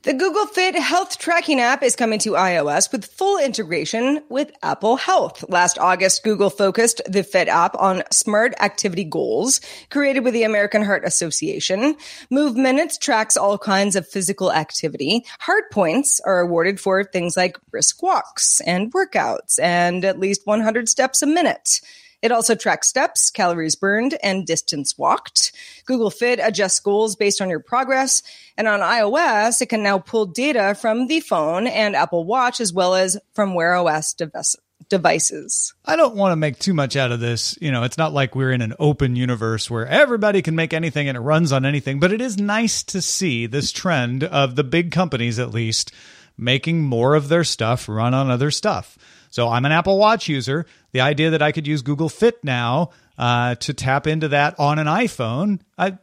The 0.03 0.13
Google 0.13 0.45
Fit 0.45 0.75
health 0.75 1.17
tracking 1.17 1.59
app 1.59 1.81
is 1.81 1.95
coming 1.95 2.19
to 2.19 2.33
iOS 2.33 2.91
with 2.91 3.05
full 3.05 3.39
integration 3.39 4.21
with 4.29 4.51
Apple 4.61 4.95
Health. 4.95 5.43
Last 5.49 5.79
August, 5.79 6.23
Google 6.23 6.51
focused 6.51 7.01
the 7.07 7.23
Fit 7.23 7.47
app 7.47 7.75
on 7.75 8.03
smart 8.11 8.53
activity 8.59 9.03
goals 9.03 9.59
created 9.89 10.23
with 10.23 10.35
the 10.35 10.43
American 10.43 10.83
Heart 10.83 11.03
Association. 11.03 11.95
Move 12.29 12.55
Minutes 12.55 12.99
tracks 12.99 13.35
all 13.35 13.57
kinds 13.57 13.95
of 13.95 14.07
physical 14.07 14.51
activity. 14.51 15.25
Heart 15.39 15.71
points 15.71 16.19
are 16.19 16.41
awarded 16.41 16.79
for 16.79 17.03
things 17.03 17.35
like 17.35 17.57
brisk 17.71 18.03
walks 18.03 18.61
and 18.61 18.93
workouts 18.93 19.59
and 19.59 20.05
at 20.05 20.19
least 20.19 20.45
100 20.45 20.87
steps 20.87 21.23
a 21.23 21.27
minute. 21.27 21.81
It 22.27 22.33
also 22.33 22.55
tracks 22.55 22.89
steps, 22.89 23.31
calories 23.31 23.77
burned, 23.77 24.17
and 24.21 24.45
distance 24.45 24.97
walked. 24.97 25.53
Google 25.85 26.09
Fit 26.09 26.41
adjusts 26.43 26.81
goals 26.81 27.15
based 27.15 27.39
on 27.39 27.49
your 27.49 27.61
progress. 27.61 28.21
And 28.57 28.67
on 28.67 28.81
iOS, 28.81 29.61
it 29.61 29.67
can 29.67 29.81
now 29.81 29.97
pull 29.97 30.25
data 30.25 30.75
from 30.75 31.07
the 31.07 31.21
phone 31.21 31.67
and 31.67 31.95
Apple 31.95 32.25
Watch 32.25 32.59
as 32.59 32.73
well 32.73 32.95
as 32.95 33.17
from 33.31 33.53
Wear 33.53 33.75
OS 33.75 34.11
device- 34.13 34.57
devices. 34.89 35.73
I 35.85 35.95
don't 35.95 36.15
want 36.15 36.33
to 36.33 36.35
make 36.35 36.59
too 36.59 36.73
much 36.73 36.97
out 36.97 37.13
of 37.13 37.21
this. 37.21 37.57
You 37.61 37.71
know, 37.71 37.83
it's 37.83 37.97
not 37.97 38.11
like 38.11 38.35
we're 38.35 38.51
in 38.51 38.61
an 38.61 38.73
open 38.77 39.15
universe 39.15 39.71
where 39.71 39.87
everybody 39.87 40.41
can 40.41 40.53
make 40.53 40.73
anything 40.73 41.07
and 41.07 41.15
it 41.15 41.21
runs 41.21 41.53
on 41.53 41.65
anything, 41.65 42.01
but 42.01 42.11
it 42.11 42.19
is 42.19 42.37
nice 42.37 42.83
to 42.83 43.01
see 43.01 43.45
this 43.45 43.71
trend 43.71 44.25
of 44.25 44.57
the 44.57 44.65
big 44.65 44.91
companies, 44.91 45.39
at 45.39 45.51
least, 45.53 45.93
making 46.37 46.81
more 46.81 47.15
of 47.15 47.29
their 47.29 47.45
stuff 47.45 47.87
run 47.87 48.13
on 48.13 48.29
other 48.29 48.51
stuff. 48.51 48.97
So 49.29 49.49
I'm 49.49 49.65
an 49.65 49.71
Apple 49.71 49.97
Watch 49.97 50.29
user. 50.29 50.65
The 50.97 51.01
idea 51.01 51.29
that 51.29 51.43
I 51.43 51.51
could 51.51 51.67
use 51.67 51.83
Google 51.83 52.09
Fit 52.09 52.43
now 52.43 52.89
uh, 53.19 53.53
to 53.53 53.71
tap 53.75 54.07
into 54.07 54.29
that 54.29 54.59
on 54.59 54.79
an 54.79 54.87
iPhone 54.87 55.59
I, 55.77 55.95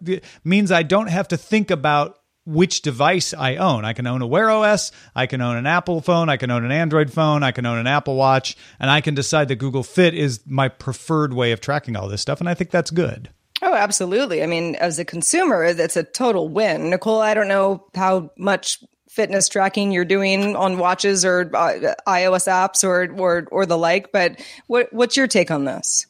means 0.44 0.70
I 0.70 0.84
don't 0.84 1.08
have 1.08 1.26
to 1.28 1.36
think 1.36 1.72
about 1.72 2.20
which 2.46 2.80
device 2.80 3.34
I 3.34 3.56
own. 3.56 3.84
I 3.84 3.92
can 3.92 4.06
own 4.06 4.22
a 4.22 4.26
Wear 4.28 4.48
OS, 4.48 4.92
I 5.12 5.26
can 5.26 5.40
own 5.40 5.56
an 5.56 5.66
Apple 5.66 6.00
phone, 6.00 6.28
I 6.28 6.36
can 6.36 6.52
own 6.52 6.64
an 6.64 6.70
Android 6.70 7.12
phone, 7.12 7.42
I 7.42 7.50
can 7.50 7.66
own 7.66 7.78
an 7.78 7.88
Apple 7.88 8.14
Watch, 8.14 8.56
and 8.78 8.88
I 8.88 9.00
can 9.00 9.16
decide 9.16 9.48
that 9.48 9.56
Google 9.56 9.82
Fit 9.82 10.14
is 10.14 10.42
my 10.46 10.68
preferred 10.68 11.34
way 11.34 11.50
of 11.50 11.60
tracking 11.60 11.96
all 11.96 12.06
this 12.06 12.22
stuff. 12.22 12.38
And 12.38 12.48
I 12.48 12.54
think 12.54 12.70
that's 12.70 12.92
good. 12.92 13.30
Oh, 13.62 13.74
absolutely. 13.74 14.44
I 14.44 14.46
mean, 14.46 14.76
as 14.76 15.00
a 15.00 15.04
consumer, 15.04 15.72
that's 15.72 15.96
a 15.96 16.04
total 16.04 16.48
win. 16.48 16.90
Nicole, 16.90 17.20
I 17.20 17.34
don't 17.34 17.48
know 17.48 17.84
how 17.96 18.30
much 18.38 18.78
fitness 19.14 19.48
tracking 19.48 19.92
you're 19.92 20.04
doing 20.04 20.56
on 20.56 20.78
watches 20.78 21.24
or 21.24 21.50
uh, 21.54 21.94
iOS 22.06 22.48
apps 22.48 22.84
or 22.84 23.12
or 23.20 23.46
or 23.50 23.66
the 23.66 23.78
like, 23.78 24.12
but 24.12 24.40
what 24.66 24.92
what's 24.92 25.16
your 25.16 25.28
take 25.28 25.50
on 25.50 25.64
this? 25.64 26.06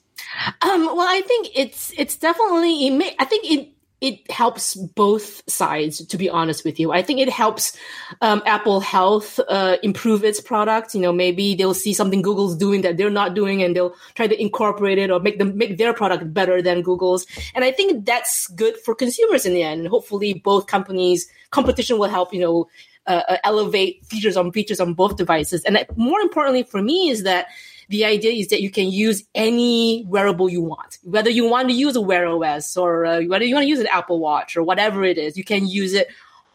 Um, 0.63 0.87
well, 0.87 1.07
I 1.09 1.21
think 1.21 1.49
it's 1.55 1.93
it's 1.97 2.17
definitely 2.17 3.15
I 3.19 3.25
think 3.25 3.51
it 3.51 3.75
it 4.01 4.31
helps 4.31 4.75
both 4.75 5.43
sides. 5.49 6.05
To 6.05 6.19
be 6.19 6.29
honest 6.29 6.65
with 6.65 6.79
you, 6.79 6.93
I 6.93 7.03
think 7.03 7.21
it 7.21 7.31
helps 7.31 7.75
um, 8.21 8.43
Apple 8.45 8.81
Health 8.81 9.41
uh, 9.49 9.79
improve 9.83 10.25
its 10.25 10.41
product. 10.41 10.95
You 10.95 11.01
know, 11.01 11.13
maybe 11.13 11.55
they'll 11.55 11.73
see 11.73 11.95
something 11.95 12.21
Google's 12.21 12.57
doing 12.57 12.83
that 12.83 12.97
they're 12.97 13.09
not 13.09 13.35
doing, 13.35 13.63
and 13.63 13.75
they'll 13.75 13.95
try 14.15 14.27
to 14.27 14.41
incorporate 14.41 14.99
it 14.99 15.11
or 15.11 15.21
make 15.21 15.39
them 15.39 15.57
make 15.57 15.79
their 15.79 15.95
product 15.95 16.35
better 16.35 16.61
than 16.61 16.83
Google's. 16.83 17.27
And 17.55 17.65
I 17.65 17.73
think 17.73 18.05
that's 18.05 18.49
good 18.49 18.77
for 18.85 18.95
consumers 18.95 19.47
in 19.47 19.55
the 19.55 19.63
end. 19.63 19.89
Hopefully, 19.89 20.35
both 20.35 20.67
companies 20.67 21.27
competition 21.51 21.99
will 21.99 22.11
help. 22.11 22.35
You 22.35 22.41
know. 22.41 22.69
Uh, 23.07 23.21
uh, 23.29 23.37
elevate 23.45 24.03
features 24.07 24.35
on 24.35 24.51
features 24.51 24.81
on 24.81 24.95
both 24.95 25.19
devices. 25.19 25.63
And 25.65 25.77
that, 25.77 25.95
more 25.95 26.21
importantly 26.21 26.63
for 26.63 26.81
me 26.81 27.11
is 27.11 27.23
that 27.25 27.49
the 27.91 28.05
idea 28.07 28.33
is 28.33 28.49
that 28.49 28.63
you 28.63 28.71
can 28.71 28.91
use 28.91 29.25
any 29.35 30.05
wearable 30.09 30.49
you 30.49 30.63
want, 30.63 30.99
whether 31.03 31.29
you 31.29 31.47
want 31.47 31.69
to 31.69 31.75
use 31.75 31.97
a 31.97 32.01
Wear 32.01 32.27
OS 32.27 32.79
or 32.79 33.05
uh, 33.05 33.21
whether 33.25 33.45
you 33.45 33.55
want 33.55 33.65
to 33.65 33.69
use 33.69 33.81
an 33.81 33.89
Apple 33.89 34.21
Watch 34.21 34.57
or 34.57 34.63
whatever 34.63 35.05
it 35.05 35.19
is, 35.19 35.37
you 35.37 35.45
can 35.45 35.69
use 35.69 35.93
it 35.93 36.09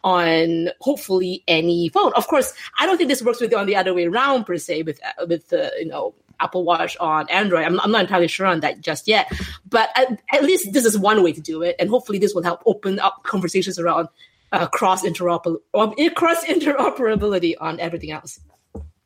on 0.04 0.70
hopefully 0.80 1.44
any 1.48 1.90
phone. 1.90 2.14
Of 2.16 2.28
course, 2.28 2.54
I 2.80 2.86
don't 2.86 2.98
think 2.98 3.10
this 3.10 3.22
works 3.22 3.42
with 3.42 3.54
on 3.54 3.68
the 3.68 3.76
other 3.76 3.94
way 3.94 4.06
around 4.06 4.46
per 4.46 4.58
se 4.58 4.84
with 4.84 5.00
uh, 5.04 5.28
with 5.28 5.50
the 5.50 5.72
you 5.78 5.86
know 5.86 6.16
Apple 6.40 6.64
Watch 6.64 6.98
on 7.00 7.30
Android. 7.30 7.66
I'm, 7.66 7.80
I'm 7.82 7.92
not 7.92 8.02
entirely 8.02 8.28
sure 8.28 8.48
on 8.48 8.62
that 8.62 8.82
just 8.82 9.08
yet, 9.08 9.32
but 9.70 9.90
at, 9.96 10.20
at 10.34 10.44
least 10.44 10.72
this 10.74 10.86
is 10.86 10.98
one 10.98 11.22
way 11.22 11.34
to 11.34 11.42
do 11.42 11.62
it, 11.62 11.76
and 11.80 11.90
hopefully 11.90 12.18
this 12.18 12.34
will 12.34 12.44
help 12.44 12.64
open 12.66 13.00
up 13.00 13.24
conversations 13.24 13.78
around 13.78 14.08
uh, 14.52 14.68
cross 14.68 15.04
interoperability, 15.04 16.14
cross 16.16 16.44
interoperability 16.46 17.56
on 17.60 17.80
everything 17.80 18.12
else. 18.12 18.40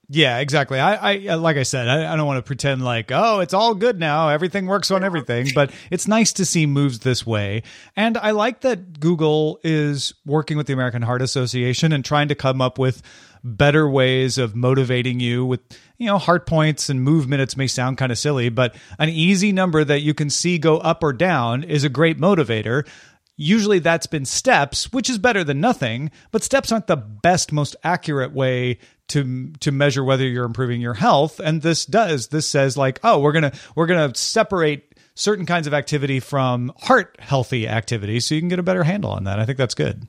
Yeah, 0.10 0.40
exactly. 0.40 0.80
I, 0.80 1.14
I 1.14 1.36
like 1.36 1.58
I 1.58 1.64
said, 1.64 1.88
I, 1.88 2.14
I 2.14 2.16
don't 2.16 2.28
want 2.28 2.38
to 2.38 2.48
pretend 2.48 2.84
like, 2.84 3.12
oh, 3.12 3.40
it's 3.40 3.54
all 3.54 3.74
good 3.74 4.00
now. 4.00 4.30
Everything 4.30 4.68
works 4.68 4.92
on 4.92 5.04
everything, 5.04 5.48
but 5.56 5.72
it's 5.90 6.08
nice 6.08 6.34
to 6.34 6.46
see 6.46 6.66
moves 6.66 7.00
this 7.00 7.26
way. 7.26 7.64
And 7.96 8.18
I 8.18 8.32
like 8.32 8.62
that 8.62 9.00
Google 9.00 9.60
is 9.64 10.14
working 10.26 10.58
with 10.58 10.68
the 10.68 10.74
American 10.74 11.02
Heart 11.02 11.22
Association 11.22 11.94
and 11.94 12.04
trying 12.04 12.28
to 12.28 12.36
come 12.36 12.62
up 12.62 12.78
with 12.78 13.02
better 13.44 13.90
ways 13.90 14.38
of 14.38 14.56
motivating 14.56 15.20
you 15.20 15.46
with, 15.46 15.62
you 15.98 16.08
know, 16.08 16.18
heart 16.18 16.46
points 16.46 16.90
and 16.90 17.02
move 17.02 17.28
minutes 17.28 17.58
may 17.58 17.68
sound 17.68 17.98
kind 17.98 18.12
of 18.12 18.18
silly, 18.18 18.50
but 18.50 18.76
an 19.00 19.10
easy 19.10 19.52
number 19.52 19.84
that 19.84 20.02
you 20.02 20.14
can 20.14 20.30
see 20.30 20.58
go 20.58 20.78
up 20.78 21.02
or 21.02 21.12
down 21.12 21.64
is 21.64 21.84
a 21.84 21.90
great 21.90 22.20
motivator. 22.20 22.88
Usually 23.36 23.80
that's 23.80 24.08
been 24.08 24.26
steps, 24.26 24.92
which 24.94 25.10
is 25.10 25.18
better 25.18 25.44
than 25.44 25.60
nothing, 25.60 26.12
but 26.32 26.44
steps 26.44 26.72
aren't 26.72 26.88
the 26.88 26.96
best, 26.96 27.52
most 27.52 27.76
accurate 27.84 28.32
way 28.32 28.78
to 29.10 29.52
to 29.60 29.72
measure 29.72 30.04
whether 30.04 30.28
you're 30.28 30.46
improving 30.46 30.82
your 30.82 30.94
health. 30.94 31.40
And 31.40 31.62
this 31.62 31.86
does. 31.86 32.28
This 32.28 32.48
says 32.48 32.78
like, 32.78 33.00
oh, 33.04 33.20
we're 33.20 33.32
gonna 33.32 33.54
we're 33.76 33.88
gonna 33.88 34.14
separate 34.16 34.94
certain 35.16 35.46
kinds 35.46 35.68
of 35.68 35.74
activity 35.74 36.20
from 36.20 36.72
heart 36.80 37.16
healthy 37.20 37.68
activity 37.68 38.20
so 38.20 38.36
you 38.36 38.42
can 38.42 38.50
get 38.50 38.60
a 38.60 38.64
better 38.64 38.84
handle 38.84 39.12
on 39.12 39.24
that. 39.26 39.40
I 39.40 39.46
think 39.46 39.58
that's 39.58 39.76
good. 39.76 40.08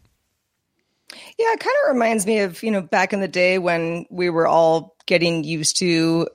Yeah, 1.38 1.52
it 1.52 1.60
kind 1.60 1.76
of 1.84 1.94
reminds 1.94 2.26
me 2.26 2.40
of, 2.40 2.62
you 2.62 2.70
know, 2.70 2.80
back 2.80 3.12
in 3.12 3.20
the 3.20 3.28
day 3.28 3.58
when 3.58 4.06
we 4.10 4.30
were 4.30 4.46
all 4.46 4.96
getting 5.06 5.44
used 5.44 5.78
to 5.78 6.28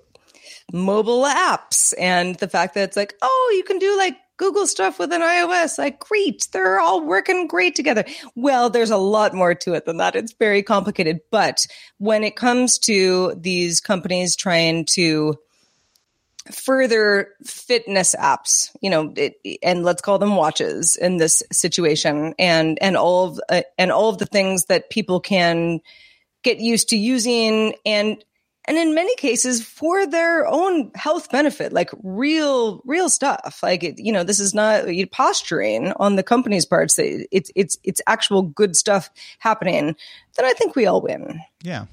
mobile 0.71 1.23
apps 1.23 1.93
and 1.99 2.35
the 2.35 2.47
fact 2.47 2.75
that 2.75 2.83
it's 2.83 2.97
like, 2.97 3.15
oh, 3.21 3.53
you 3.57 3.63
can 3.63 3.79
do 3.79 3.97
like 3.97 4.17
Google 4.39 4.65
stuff 4.65 4.97
with 4.97 5.11
an 5.11 5.21
iOS. 5.21 5.77
Like, 5.77 5.99
great. 5.99 6.47
They're 6.53 6.79
all 6.79 7.05
working 7.05 7.45
great 7.45 7.75
together. 7.75 8.05
Well, 8.35 8.69
there's 8.69 8.89
a 8.89 8.97
lot 8.97 9.33
more 9.33 9.53
to 9.53 9.73
it 9.73 9.85
than 9.85 9.97
that. 9.97 10.15
It's 10.15 10.31
very 10.31 10.63
complicated. 10.63 11.19
But 11.29 11.67
when 11.97 12.23
it 12.23 12.37
comes 12.37 12.79
to 12.79 13.35
these 13.37 13.81
companies 13.81 14.37
trying 14.37 14.85
to 14.93 15.37
further 16.51 17.33
fitness 17.43 18.15
apps, 18.17 18.75
you 18.81 18.89
know, 18.89 19.13
it, 19.17 19.35
and 19.61 19.83
let's 19.83 20.01
call 20.01 20.17
them 20.17 20.37
watches 20.37 20.95
in 20.95 21.17
this 21.17 21.43
situation 21.51 22.33
and, 22.39 22.77
and 22.81 22.95
all 22.95 23.25
of, 23.25 23.41
uh, 23.49 23.61
and 23.77 23.91
all 23.91 24.07
of 24.07 24.19
the 24.19 24.25
things 24.25 24.65
that 24.65 24.89
people 24.89 25.19
can 25.19 25.81
get 26.43 26.59
used 26.59 26.89
to 26.89 26.97
using 26.97 27.75
and 27.85 28.23
and 28.69 28.77
in 28.77 28.93
many 28.93 29.13
cases 29.15 29.63
for 29.63 30.05
their 30.05 30.47
own 30.47 30.91
health 30.95 31.29
benefit 31.31 31.73
like 31.73 31.89
real 32.03 32.81
real 32.85 33.09
stuff 33.09 33.59
like 33.63 33.83
it, 33.83 33.99
you 33.99 34.13
know 34.13 34.23
this 34.23 34.39
is 34.39 34.53
not 34.53 34.85
posturing 35.11 35.91
on 35.93 36.15
the 36.15 36.23
company's 36.23 36.65
parts 36.65 36.95
it's 36.97 37.51
it's 37.55 37.77
it's 37.83 37.99
actual 38.07 38.43
good 38.43 38.75
stuff 38.75 39.09
happening 39.39 39.95
then 40.37 40.45
i 40.45 40.53
think 40.53 40.75
we 40.75 40.85
all 40.85 41.01
win 41.01 41.41
Yeah. 41.63 41.85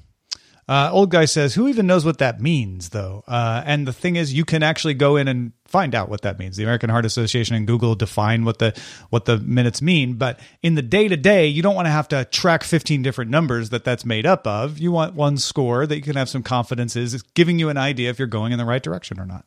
Uh, 0.67 0.89
old 0.91 1.11
guy 1.11 1.25
says, 1.25 1.53
"Who 1.55 1.67
even 1.67 1.87
knows 1.87 2.03
what 2.03 2.17
that 2.17 2.41
means, 2.41 2.89
though?" 2.89 3.23
Uh, 3.27 3.63
and 3.65 3.87
the 3.87 3.93
thing 3.93 4.17
is, 4.17 4.33
you 4.33 4.43
can 4.43 4.63
actually 4.63 4.95
go 4.95 5.15
in 5.15 5.27
and 5.27 5.53
find 5.65 5.95
out 5.95 6.09
what 6.09 6.21
that 6.21 6.39
means. 6.39 6.57
The 6.57 6.63
American 6.63 6.89
Heart 6.89 7.05
Association 7.05 7.55
and 7.55 7.65
Google 7.65 7.95
define 7.95 8.43
what 8.43 8.59
the 8.59 8.77
what 9.09 9.25
the 9.25 9.37
minutes 9.37 9.81
mean, 9.81 10.15
but 10.15 10.39
in 10.61 10.75
the 10.75 10.81
day 10.81 11.07
to 11.07 11.15
day, 11.15 11.47
you 11.47 11.61
don't 11.61 11.75
want 11.75 11.85
to 11.85 11.91
have 11.91 12.09
to 12.09 12.25
track 12.25 12.63
15 12.63 13.01
different 13.01 13.31
numbers 13.31 13.69
that 13.69 13.85
that's 13.85 14.05
made 14.05 14.25
up 14.25 14.45
of. 14.45 14.77
You 14.77 14.91
want 14.91 15.15
one 15.15 15.37
score 15.37 15.87
that 15.87 15.95
you 15.95 16.01
can 16.01 16.17
have 16.17 16.29
some 16.29 16.43
confidence 16.43 16.95
is 16.95 17.21
giving 17.21 17.59
you 17.59 17.69
an 17.69 17.77
idea 17.77 18.09
if 18.09 18.19
you're 18.19 18.27
going 18.27 18.51
in 18.51 18.57
the 18.57 18.65
right 18.65 18.83
direction 18.83 19.19
or 19.19 19.25
not. 19.25 19.45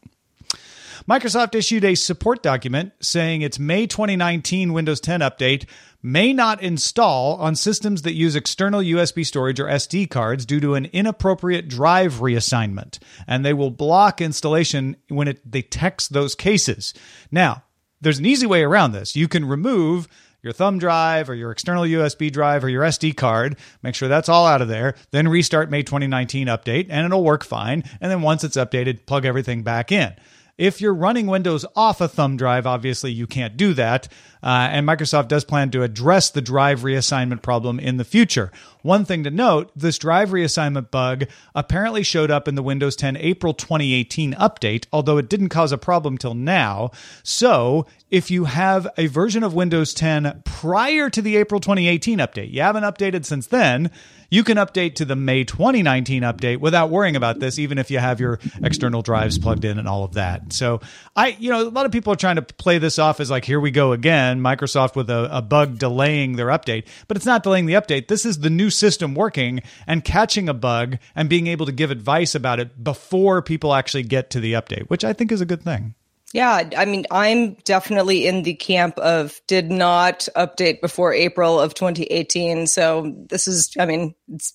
Microsoft 1.08 1.54
issued 1.54 1.84
a 1.84 1.94
support 1.94 2.42
document 2.42 2.92
saying 3.00 3.42
its 3.42 3.58
May 3.58 3.86
2019 3.86 4.72
Windows 4.72 5.00
10 5.00 5.20
update 5.20 5.66
may 6.02 6.32
not 6.32 6.62
install 6.62 7.36
on 7.36 7.54
systems 7.54 8.02
that 8.02 8.14
use 8.14 8.34
external 8.34 8.80
USB 8.80 9.24
storage 9.24 9.60
or 9.60 9.66
SD 9.66 10.08
cards 10.08 10.46
due 10.46 10.60
to 10.60 10.74
an 10.74 10.86
inappropriate 10.86 11.68
drive 11.68 12.14
reassignment, 12.14 12.98
and 13.26 13.44
they 13.44 13.52
will 13.52 13.70
block 13.70 14.20
installation 14.20 14.96
when 15.08 15.28
it 15.28 15.50
detects 15.50 16.08
those 16.08 16.34
cases. 16.34 16.94
Now, 17.30 17.64
there's 18.00 18.18
an 18.18 18.26
easy 18.26 18.46
way 18.46 18.62
around 18.62 18.92
this. 18.92 19.14
You 19.14 19.28
can 19.28 19.44
remove 19.44 20.08
your 20.42 20.52
thumb 20.52 20.78
drive 20.78 21.28
or 21.28 21.34
your 21.34 21.50
external 21.50 21.84
USB 21.84 22.32
drive 22.32 22.64
or 22.64 22.68
your 22.68 22.82
SD 22.84 23.16
card, 23.16 23.58
make 23.82 23.94
sure 23.94 24.08
that's 24.08 24.28
all 24.28 24.46
out 24.46 24.62
of 24.62 24.68
there, 24.68 24.94
then 25.10 25.28
restart 25.28 25.70
May 25.70 25.82
2019 25.82 26.46
update, 26.46 26.86
and 26.88 27.04
it'll 27.04 27.22
work 27.22 27.44
fine. 27.44 27.84
And 28.00 28.10
then 28.10 28.22
once 28.22 28.42
it's 28.42 28.56
updated, 28.56 29.06
plug 29.06 29.26
everything 29.26 29.62
back 29.62 29.92
in. 29.92 30.14
If 30.60 30.82
you're 30.82 30.92
running 30.92 31.26
Windows 31.26 31.64
off 31.74 32.02
a 32.02 32.06
thumb 32.06 32.36
drive, 32.36 32.66
obviously 32.66 33.10
you 33.10 33.26
can't 33.26 33.56
do 33.56 33.72
that. 33.72 34.08
Uh, 34.42 34.68
and 34.70 34.86
Microsoft 34.86 35.28
does 35.28 35.42
plan 35.42 35.70
to 35.70 35.82
address 35.82 36.28
the 36.28 36.42
drive 36.42 36.80
reassignment 36.80 37.40
problem 37.40 37.80
in 37.80 37.96
the 37.96 38.04
future. 38.04 38.52
One 38.82 39.06
thing 39.06 39.24
to 39.24 39.30
note 39.30 39.70
this 39.74 39.96
drive 39.96 40.30
reassignment 40.30 40.90
bug 40.90 41.24
apparently 41.54 42.02
showed 42.02 42.30
up 42.30 42.46
in 42.46 42.56
the 42.56 42.62
Windows 42.62 42.94
10 42.94 43.16
April 43.16 43.54
2018 43.54 44.34
update, 44.34 44.84
although 44.92 45.16
it 45.16 45.30
didn't 45.30 45.48
cause 45.48 45.72
a 45.72 45.78
problem 45.78 46.18
till 46.18 46.34
now. 46.34 46.90
So 47.22 47.86
if 48.10 48.30
you 48.30 48.44
have 48.44 48.86
a 48.98 49.06
version 49.06 49.42
of 49.42 49.54
Windows 49.54 49.94
10 49.94 50.42
prior 50.44 51.08
to 51.08 51.22
the 51.22 51.36
April 51.36 51.60
2018 51.60 52.18
update, 52.18 52.52
you 52.52 52.60
haven't 52.60 52.84
updated 52.84 53.24
since 53.24 53.46
then 53.46 53.90
you 54.30 54.44
can 54.44 54.56
update 54.56 54.94
to 54.96 55.04
the 55.04 55.16
May 55.16 55.44
2019 55.44 56.22
update 56.22 56.58
without 56.58 56.90
worrying 56.90 57.16
about 57.16 57.40
this, 57.40 57.58
even 57.58 57.78
if 57.78 57.90
you 57.90 57.98
have 57.98 58.20
your 58.20 58.38
external 58.62 59.02
drives 59.02 59.38
plugged 59.38 59.64
in 59.64 59.78
and 59.78 59.88
all 59.88 60.04
of 60.04 60.14
that. 60.14 60.52
So 60.52 60.80
I, 61.16 61.36
you 61.38 61.50
know, 61.50 61.68
a 61.68 61.68
lot 61.68 61.86
of 61.86 61.92
people 61.92 62.12
are 62.12 62.16
trying 62.16 62.36
to 62.36 62.42
play 62.42 62.78
this 62.78 62.98
off 62.98 63.20
as 63.20 63.30
like, 63.30 63.44
here 63.44 63.60
we 63.60 63.70
go 63.70 63.92
again, 63.92 64.40
Microsoft 64.40 64.96
with 64.96 65.10
a, 65.10 65.28
a 65.36 65.42
bug 65.42 65.78
delaying 65.78 66.36
their 66.36 66.46
update, 66.46 66.86
but 67.08 67.16
it's 67.16 67.26
not 67.26 67.42
delaying 67.42 67.66
the 67.66 67.74
update. 67.74 68.08
This 68.08 68.24
is 68.24 68.38
the 68.38 68.50
new 68.50 68.70
system 68.70 69.14
working 69.14 69.62
and 69.86 70.04
catching 70.04 70.48
a 70.48 70.54
bug 70.54 70.98
and 71.14 71.28
being 71.28 71.48
able 71.48 71.66
to 71.66 71.72
give 71.72 71.90
advice 71.90 72.34
about 72.34 72.60
it 72.60 72.82
before 72.82 73.42
people 73.42 73.74
actually 73.74 74.04
get 74.04 74.30
to 74.30 74.40
the 74.40 74.52
update, 74.52 74.88
which 74.88 75.04
I 75.04 75.12
think 75.12 75.32
is 75.32 75.40
a 75.40 75.46
good 75.46 75.62
thing. 75.62 75.94
Yeah, 76.32 76.70
I 76.76 76.84
mean, 76.84 77.06
I'm 77.10 77.54
definitely 77.64 78.26
in 78.26 78.44
the 78.44 78.54
camp 78.54 78.96
of 78.98 79.40
did 79.48 79.70
not 79.70 80.28
update 80.36 80.80
before 80.80 81.12
April 81.12 81.58
of 81.58 81.74
2018. 81.74 82.68
So 82.68 83.12
this 83.28 83.48
is, 83.48 83.74
I 83.80 83.86
mean, 83.86 84.14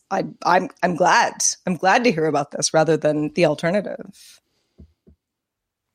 I, 0.09 0.23
I'm 0.45 0.69
I'm 0.81 0.95
glad. 0.95 1.33
I'm 1.67 1.75
glad 1.75 2.05
to 2.05 2.13
hear 2.13 2.27
about 2.27 2.51
this 2.51 2.73
rather 2.73 2.95
than 2.95 3.33
the 3.33 3.45
alternative. 3.45 4.39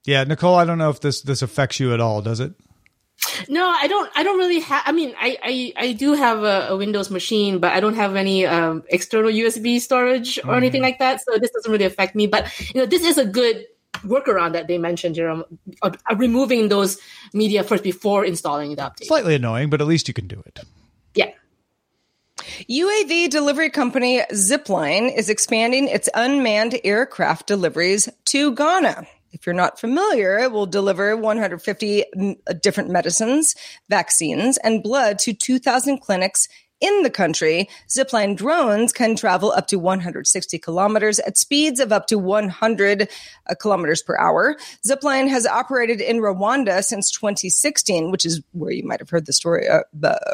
Yeah, 0.05 0.25
Nicole, 0.25 0.57
I 0.57 0.67
don't 0.67 0.79
know 0.79 0.91
if 0.91 1.01
this 1.01 1.23
this 1.23 1.41
affects 1.41 1.81
you 1.81 1.95
at 1.95 2.01
all. 2.01 2.21
Does 2.21 2.41
it? 2.41 2.53
No, 3.49 3.69
I 3.69 3.87
don't. 3.87 4.11
I 4.15 4.23
don't 4.23 4.39
really 4.39 4.61
have. 4.61 4.83
I 4.85 4.93
mean, 4.93 5.15
I, 5.19 5.39
I 5.43 5.73
I 5.77 5.93
do 5.93 6.13
have 6.13 6.43
a, 6.43 6.69
a 6.71 6.77
Windows 6.77 7.11
machine, 7.11 7.59
but 7.59 7.73
I 7.73 7.81
don't 7.81 7.95
have 7.95 8.17
any 8.17 8.47
um, 8.47 8.83
external 8.89 9.31
USB 9.31 9.81
storage 9.81 10.39
or 10.39 10.53
mm. 10.53 10.57
anything 10.57 10.83
like 10.83 10.99
that. 10.99 11.23
So 11.23 11.39
this 11.39 11.51
doesn't 11.51 11.71
really 11.71 11.85
affect 11.85 12.15
me. 12.15 12.27
But 12.27 12.51
you 12.75 12.81
know, 12.81 12.87
this 12.87 13.05
is 13.05 13.19
a 13.19 13.25
good 13.25 13.67
workaround 13.99 14.53
that 14.53 14.67
they 14.67 14.79
mentioned, 14.79 15.15
Jerome, 15.15 15.45
uh, 15.83 15.91
removing 16.17 16.69
those 16.69 16.99
media 17.33 17.63
first 17.63 17.83
before 17.83 18.25
installing 18.25 18.75
the 18.75 18.83
update. 18.83 19.07
Slightly 19.07 19.35
annoying, 19.35 19.71
but 19.71 19.81
at 19.81 19.87
least 19.87 20.09
you 20.09 20.15
can 20.15 20.27
do 20.27 20.43
it. 20.47 20.61
Yeah. 21.15 21.31
UAV 22.69 23.29
delivery 23.31 23.71
company 23.71 24.23
Zipline 24.33 25.15
is 25.15 25.29
expanding 25.29 25.89
its 25.89 26.09
unmanned 26.15 26.79
aircraft 26.85 27.47
deliveries 27.47 28.09
to 28.27 28.55
Ghana. 28.55 29.07
If 29.33 29.47
you're 29.47 29.55
not 29.55 29.79
familiar, 29.79 30.39
it 30.39 30.51
will 30.51 30.67
deliver 30.67 31.17
150 31.17 32.05
different 32.61 32.91
medicines, 32.91 33.55
vaccines, 33.89 34.59
and 34.59 34.83
blood 34.83 35.19
to 35.21 35.33
2,000 35.33 35.99
clinics 36.01 36.49
in 36.81 37.03
the 37.03 37.11
country, 37.11 37.69
zipline 37.89 38.37
drones 38.37 38.93
can 38.93 39.17
travel 39.17 39.53
up 39.53 39.67
to 39.69 39.79
160 39.79 40.59
kilometers 40.59 41.19
at 41.21 41.37
speeds 41.37 41.81
of 41.81 41.93
up 41.93 42.07
to 42.07 42.19
100 42.19 43.09
uh, 43.49 43.55
kilometers 43.55 44.03
per 44.03 44.17
hour. 44.19 44.57
Zipline 44.87 45.29
has 45.29 45.47
operated 45.47 46.01
in 46.01 46.19
Rwanda 46.19 46.83
since 46.83 47.11
2016, 47.11 48.11
which 48.11 48.25
is 48.25 48.43
where 48.53 48.73
you 48.73 48.85
might 48.85 49.01
have 49.01 49.11
heard 49.11 49.27
the 49.27 49.33
story 49.33 49.69
uh, 49.69 49.83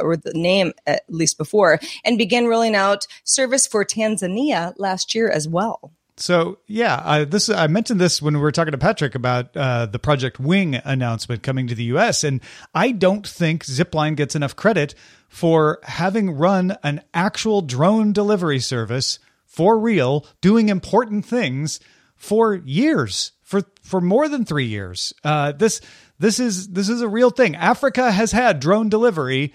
or 0.01 0.17
the 0.17 0.33
name 0.35 0.73
at 0.87 1.03
least 1.09 1.39
before, 1.39 1.81
and 2.05 2.19
began 2.19 2.47
rolling 2.47 2.75
out 2.75 3.07
service 3.25 3.67
for 3.67 3.85
Tanzania 3.85 4.73
last 4.77 5.15
year 5.15 5.29
as 5.29 5.49
well. 5.49 5.93
So 6.19 6.59
yeah, 6.67 7.01
I, 7.05 7.25
this 7.25 7.49
I 7.49 7.67
mentioned 7.67 8.01
this 8.01 8.23
when 8.23 8.35
we 8.35 8.41
were 8.41 8.53
talking 8.53 8.73
to 8.73 8.79
Patrick 8.79 9.15
about 9.15 9.55
uh, 9.55 9.87
the 9.87 9.99
Project 9.99 10.41
Wing 10.41 10.75
announcement 10.77 11.43
coming 11.43 11.67
to 11.67 11.75
the 11.75 11.85
U.S. 11.85 12.25
and 12.25 12.41
I 12.75 12.93
don't 12.93 13.27
think 13.27 13.65
Zipline 13.65 14.17
gets 14.17 14.35
enough 14.35 14.57
credit 14.57 14.95
for 15.29 15.79
having 15.83 16.31
run 16.31 16.77
an 16.83 17.03
actual 17.13 17.61
drone 17.61 18.13
delivery 18.15 18.61
service 18.61 19.19
for 19.45 19.79
real, 19.79 20.27
doing 20.41 20.69
important 20.71 21.27
things 21.27 21.81
for 22.15 22.55
years, 22.55 23.33
for 23.43 23.63
for 23.83 24.01
more 24.01 24.29
than 24.29 24.45
three 24.45 24.67
years. 24.67 25.13
Uh, 25.23 25.53
this 25.53 25.83
this 26.19 26.41
is 26.41 26.69
this 26.69 26.89
is 26.89 27.03
a 27.03 27.09
real 27.09 27.31
thing. 27.31 27.55
Africa 27.57 28.11
has 28.11 28.33
had 28.33 28.59
drone 28.59 28.89
delivery 28.89 29.53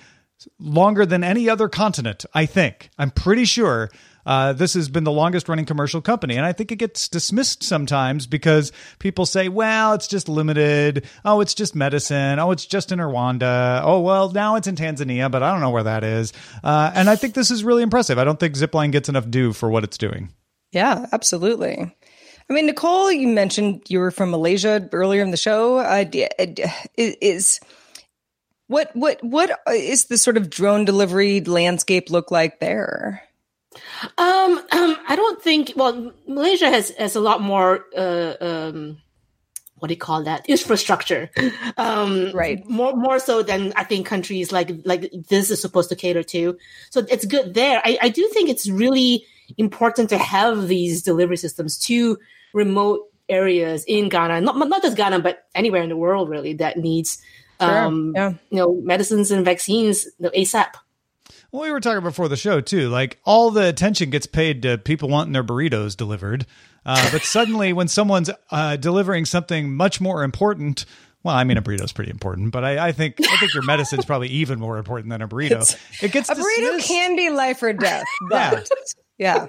longer 0.59 1.05
than 1.05 1.23
any 1.23 1.49
other 1.49 1.67
continent. 1.69 2.25
I 2.33 2.45
think 2.45 2.89
I'm 2.97 3.11
pretty 3.11 3.45
sure 3.45 3.89
uh, 4.25 4.53
this 4.53 4.73
has 4.73 4.89
been 4.89 5.03
the 5.03 5.11
longest 5.11 5.49
running 5.49 5.65
commercial 5.65 6.01
company. 6.01 6.35
And 6.35 6.45
I 6.45 6.53
think 6.53 6.71
it 6.71 6.77
gets 6.77 7.07
dismissed 7.07 7.63
sometimes 7.63 8.27
because 8.27 8.71
people 8.99 9.25
say, 9.25 9.49
well, 9.49 9.93
it's 9.93 10.07
just 10.07 10.29
limited. 10.29 11.05
Oh, 11.25 11.41
it's 11.41 11.53
just 11.53 11.75
medicine. 11.75 12.39
Oh, 12.39 12.51
it's 12.51 12.65
just 12.65 12.91
in 12.91 12.99
Rwanda. 12.99 13.81
Oh, 13.83 14.01
well, 14.01 14.31
now 14.31 14.55
it's 14.55 14.67
in 14.67 14.75
Tanzania, 14.75 15.29
but 15.31 15.43
I 15.43 15.51
don't 15.51 15.61
know 15.61 15.69
where 15.69 15.83
that 15.83 16.03
is. 16.03 16.33
Uh, 16.63 16.91
and 16.93 17.09
I 17.09 17.15
think 17.15 17.33
this 17.33 17.51
is 17.51 17.63
really 17.63 17.83
impressive. 17.83 18.17
I 18.17 18.23
don't 18.23 18.39
think 18.39 18.55
Zipline 18.55 18.91
gets 18.91 19.09
enough 19.09 19.29
due 19.29 19.53
for 19.53 19.69
what 19.69 19.83
it's 19.83 19.97
doing. 19.97 20.29
Yeah, 20.71 21.07
absolutely. 21.11 21.93
I 22.49 22.53
mean, 22.53 22.65
Nicole, 22.65 23.11
you 23.11 23.27
mentioned 23.27 23.83
you 23.87 23.99
were 23.99 24.11
from 24.11 24.31
Malaysia 24.31 24.89
earlier 24.91 25.21
in 25.21 25.31
the 25.31 25.37
show. 25.37 25.77
Uh, 25.77 26.05
is 26.97 27.59
what 28.67 28.89
what 28.93 29.23
what 29.23 29.51
is 29.69 30.05
the 30.05 30.17
sort 30.17 30.37
of 30.37 30.49
drone 30.49 30.85
delivery 30.85 31.41
landscape 31.41 32.09
look 32.09 32.31
like 32.31 32.59
there? 32.59 33.23
Um, 34.17 34.59
um, 34.71 34.97
I 35.07 35.15
don't 35.15 35.41
think. 35.41 35.73
Well, 35.75 36.13
Malaysia 36.27 36.69
has 36.69 36.91
has 36.91 37.15
a 37.15 37.21
lot 37.21 37.41
more. 37.41 37.85
Uh, 37.95 38.33
um, 38.41 38.97
what 39.81 39.87
do 39.87 39.93
you 39.95 39.99
call 39.99 40.23
that? 40.23 40.47
Infrastructure, 40.47 41.31
um, 41.77 42.31
right? 42.33 42.67
More 42.69 42.95
more 42.95 43.17
so 43.17 43.41
than 43.41 43.73
I 43.75 43.83
think 43.83 44.05
countries 44.05 44.51
like 44.51 44.71
like 44.85 45.11
this 45.29 45.49
is 45.49 45.61
supposed 45.61 45.89
to 45.89 45.95
cater 45.95 46.23
to. 46.23 46.57
So 46.91 47.03
it's 47.09 47.25
good 47.25 47.53
there. 47.55 47.81
I, 47.83 47.97
I 48.01 48.09
do 48.09 48.27
think 48.27 48.49
it's 48.49 48.69
really 48.69 49.25
important 49.57 50.09
to 50.09 50.17
have 50.17 50.67
these 50.67 51.01
delivery 51.01 51.37
systems 51.37 51.79
to 51.79 52.19
remote 52.53 53.07
areas 53.27 53.83
in 53.87 54.09
Ghana, 54.09 54.41
not 54.41 54.57
not 54.57 54.83
just 54.83 54.97
Ghana, 54.97 55.19
but 55.19 55.45
anywhere 55.55 55.81
in 55.81 55.89
the 55.89 55.97
world 55.97 56.29
really 56.29 56.53
that 56.55 56.77
needs 56.77 57.21
sure. 57.59 57.69
um, 57.69 58.13
yeah. 58.15 58.33
you 58.49 58.57
know 58.57 58.81
medicines 58.83 59.31
and 59.31 59.45
vaccines 59.45 60.05
you 60.05 60.11
know, 60.25 60.29
ASAP. 60.29 60.73
Well, 61.51 61.63
we 61.63 61.71
were 61.71 61.81
talking 61.81 62.03
before 62.03 62.29
the 62.29 62.37
show 62.37 62.61
too. 62.61 62.89
Like 62.89 63.19
all 63.25 63.51
the 63.51 63.67
attention 63.67 64.09
gets 64.09 64.25
paid 64.25 64.61
to 64.61 64.77
people 64.77 65.09
wanting 65.09 65.33
their 65.33 65.43
burritos 65.43 65.97
delivered, 65.97 66.45
uh, 66.85 67.11
but 67.11 67.23
suddenly 67.23 67.73
when 67.73 67.87
someone's 67.87 68.29
uh, 68.51 68.77
delivering 68.77 69.25
something 69.25 69.73
much 69.75 69.99
more 69.99 70.23
important, 70.23 70.85
well, 71.23 71.35
I 71.35 71.43
mean, 71.43 71.57
a 71.57 71.61
burrito 71.61 71.83
is 71.83 71.91
pretty 71.91 72.11
important, 72.11 72.51
but 72.51 72.63
I, 72.63 72.87
I 72.87 72.91
think 72.93 73.15
I 73.19 73.37
think 73.37 73.53
your 73.53 73.63
medicine's 73.63 74.05
probably 74.05 74.29
even 74.29 74.59
more 74.59 74.77
important 74.77 75.09
than 75.09 75.21
a 75.21 75.27
burrito. 75.27 75.61
It's, 75.61 76.03
it 76.03 76.11
gets 76.11 76.29
a 76.29 76.35
burrito 76.35 76.77
dismissed. 76.77 76.87
can 76.87 77.15
be 77.17 77.29
life 77.29 77.61
or 77.61 77.73
death, 77.73 78.05
but 78.29 78.53
yeah. 78.53 79.00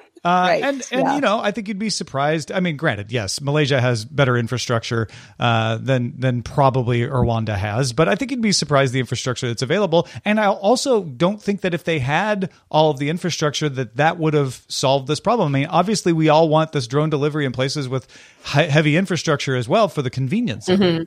Uh, 0.24 0.28
right. 0.28 0.62
And 0.62 0.86
and 0.92 1.02
yeah. 1.02 1.14
you 1.16 1.20
know, 1.20 1.40
I 1.40 1.50
think 1.50 1.66
you'd 1.66 1.80
be 1.80 1.90
surprised. 1.90 2.52
I 2.52 2.60
mean, 2.60 2.76
granted, 2.76 3.10
yes, 3.10 3.40
Malaysia 3.40 3.80
has 3.80 4.04
better 4.04 4.36
infrastructure 4.36 5.08
uh, 5.40 5.78
than 5.78 6.20
than 6.20 6.42
probably 6.42 7.00
Rwanda 7.00 7.56
has, 7.56 7.92
but 7.92 8.08
I 8.08 8.14
think 8.14 8.30
you'd 8.30 8.40
be 8.40 8.52
surprised 8.52 8.92
the 8.92 9.00
infrastructure 9.00 9.48
that's 9.48 9.62
available. 9.62 10.06
And 10.24 10.38
I 10.38 10.46
also 10.46 11.02
don't 11.02 11.42
think 11.42 11.62
that 11.62 11.74
if 11.74 11.82
they 11.82 11.98
had 11.98 12.52
all 12.70 12.92
of 12.92 13.00
the 13.00 13.10
infrastructure, 13.10 13.68
that 13.68 13.96
that 13.96 14.18
would 14.18 14.34
have 14.34 14.64
solved 14.68 15.08
this 15.08 15.18
problem. 15.18 15.56
I 15.56 15.58
mean, 15.58 15.68
obviously, 15.68 16.12
we 16.12 16.28
all 16.28 16.48
want 16.48 16.70
this 16.70 16.86
drone 16.86 17.10
delivery 17.10 17.44
in 17.44 17.50
places 17.50 17.88
with 17.88 18.06
heavy 18.44 18.96
infrastructure 18.96 19.56
as 19.56 19.68
well 19.68 19.88
for 19.88 20.02
the 20.02 20.10
convenience. 20.10 20.68
Mm-hmm. 20.68 21.02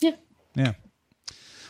Yeah. 0.00 0.16
Yeah. 0.54 0.72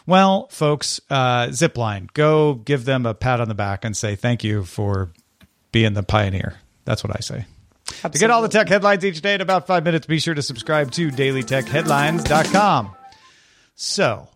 Well, 0.06 0.48
folks, 0.48 1.00
uh, 1.08 1.46
Zipline, 1.46 2.12
go 2.14 2.54
give 2.54 2.84
them 2.84 3.06
a 3.06 3.14
pat 3.14 3.40
on 3.40 3.46
the 3.46 3.54
back 3.54 3.84
and 3.84 3.96
say 3.96 4.16
thank 4.16 4.42
you 4.42 4.64
for 4.64 5.12
being 5.74 5.92
the 5.92 6.04
pioneer. 6.04 6.54
That's 6.84 7.02
what 7.02 7.14
I 7.16 7.20
say. 7.20 7.46
To 8.02 8.08
get 8.10 8.30
all 8.30 8.42
the 8.42 8.48
tech 8.48 8.68
headlines 8.68 9.04
each 9.04 9.20
day 9.20 9.34
in 9.34 9.40
about 9.40 9.66
five 9.66 9.82
minutes, 9.82 10.06
be 10.06 10.20
sure 10.20 10.32
to 10.32 10.40
subscribe 10.40 10.92
to 10.92 11.10
dailytechheadlines.com. 11.10 12.92
So, 13.74 14.28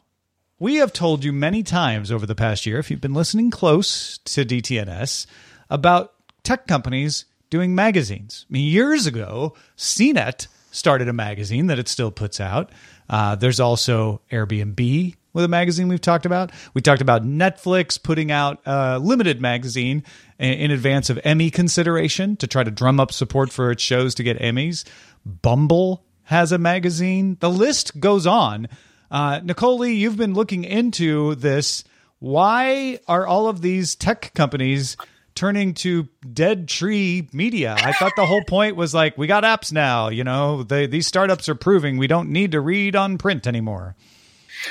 we 0.58 0.76
have 0.76 0.92
told 0.92 1.22
you 1.22 1.32
many 1.32 1.62
times 1.62 2.10
over 2.10 2.26
the 2.26 2.34
past 2.34 2.66
year, 2.66 2.80
if 2.80 2.90
you've 2.90 3.00
been 3.00 3.14
listening 3.14 3.52
close 3.52 4.18
to 4.18 4.44
DTNS, 4.44 5.26
about 5.70 6.12
tech 6.42 6.66
companies 6.66 7.26
doing 7.50 7.72
magazines. 7.72 8.44
I 8.50 8.52
mean, 8.54 8.68
years 8.68 9.06
ago, 9.06 9.54
CNET 9.76 10.48
started 10.72 11.08
a 11.08 11.12
magazine 11.12 11.68
that 11.68 11.78
it 11.78 11.86
still 11.86 12.10
puts 12.10 12.40
out. 12.40 12.72
Uh, 13.08 13.36
there's 13.36 13.60
also 13.60 14.22
Airbnb 14.32 15.14
with 15.32 15.44
a 15.44 15.48
magazine 15.48 15.88
we've 15.88 16.00
talked 16.00 16.26
about. 16.26 16.50
We 16.74 16.80
talked 16.80 17.02
about 17.02 17.22
Netflix 17.24 18.02
putting 18.02 18.30
out 18.30 18.60
a 18.66 18.98
limited 18.98 19.40
magazine 19.40 20.02
in, 20.38 20.70
advance 20.70 21.10
of 21.10 21.18
Emmy 21.24 21.50
consideration 21.50 22.36
to 22.36 22.46
try 22.46 22.64
to 22.64 22.70
drum 22.70 23.00
up 23.00 23.12
support 23.12 23.50
for 23.50 23.70
its 23.70 23.82
shows 23.82 24.14
to 24.16 24.22
get 24.22 24.38
Emmys. 24.38 24.84
Bumble 25.24 26.04
has 26.24 26.52
a 26.52 26.58
magazine. 26.58 27.36
The 27.40 27.50
list 27.50 28.00
goes 28.00 28.26
on. 28.26 28.68
Uh, 29.10 29.40
Nicole 29.42 29.86
you've 29.86 30.16
been 30.16 30.34
looking 30.34 30.64
into 30.64 31.34
this. 31.36 31.84
Why 32.18 32.98
are 33.06 33.26
all 33.26 33.48
of 33.48 33.62
these 33.62 33.94
tech 33.94 34.32
companies 34.34 34.96
turning 35.34 35.72
to 35.72 36.08
dead 36.32 36.68
tree 36.68 37.28
media? 37.32 37.76
I 37.78 37.92
thought 37.92 38.12
the 38.16 38.26
whole 38.26 38.42
point 38.44 38.76
was 38.76 38.92
like, 38.92 39.16
we 39.16 39.26
got 39.26 39.44
apps 39.44 39.72
now. 39.72 40.08
You 40.08 40.24
know, 40.24 40.64
they, 40.64 40.86
these 40.86 41.06
startups 41.06 41.48
are 41.48 41.54
proving 41.54 41.96
we 41.96 42.08
don't 42.08 42.30
need 42.30 42.52
to 42.52 42.60
read 42.60 42.96
on 42.96 43.18
print 43.18 43.46
anymore. 43.46 43.94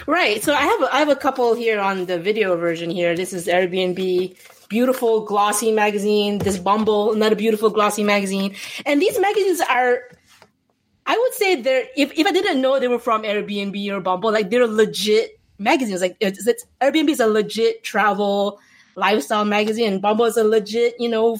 Right. 0.05 0.43
So 0.43 0.53
I 0.53 0.61
have 0.61 0.83
I 0.91 0.99
have 0.99 1.09
a 1.09 1.15
couple 1.15 1.55
here 1.55 1.79
on 1.79 2.05
the 2.05 2.19
video 2.19 2.55
version 2.57 2.89
here. 2.89 3.15
This 3.15 3.33
is 3.33 3.47
Airbnb, 3.47 4.37
beautiful 4.69 5.21
glossy 5.21 5.71
magazine. 5.71 6.39
This 6.39 6.57
Bumble, 6.57 7.13
another 7.13 7.35
beautiful 7.35 7.69
glossy 7.69 8.03
magazine. 8.03 8.55
And 8.85 9.01
these 9.01 9.19
magazines 9.19 9.61
are 9.61 10.01
I 11.05 11.17
would 11.17 11.33
say 11.33 11.61
they're 11.61 11.85
if, 11.95 12.11
if 12.17 12.27
I 12.27 12.31
didn't 12.31 12.61
know 12.61 12.79
they 12.79 12.87
were 12.87 12.99
from 12.99 13.23
Airbnb 13.23 13.89
or 13.91 14.01
Bumble, 14.01 14.31
like 14.31 14.49
they're 14.49 14.67
legit 14.67 15.39
magazines. 15.57 16.01
Like 16.01 16.17
it's, 16.19 16.45
it's 16.45 16.65
Airbnb 16.81 17.09
is 17.09 17.19
a 17.19 17.27
legit 17.27 17.83
travel 17.83 18.59
lifestyle 18.95 19.45
magazine, 19.45 19.99
Bumble 19.99 20.25
is 20.25 20.37
a 20.37 20.43
legit, 20.43 20.95
you 20.99 21.07
know, 21.07 21.37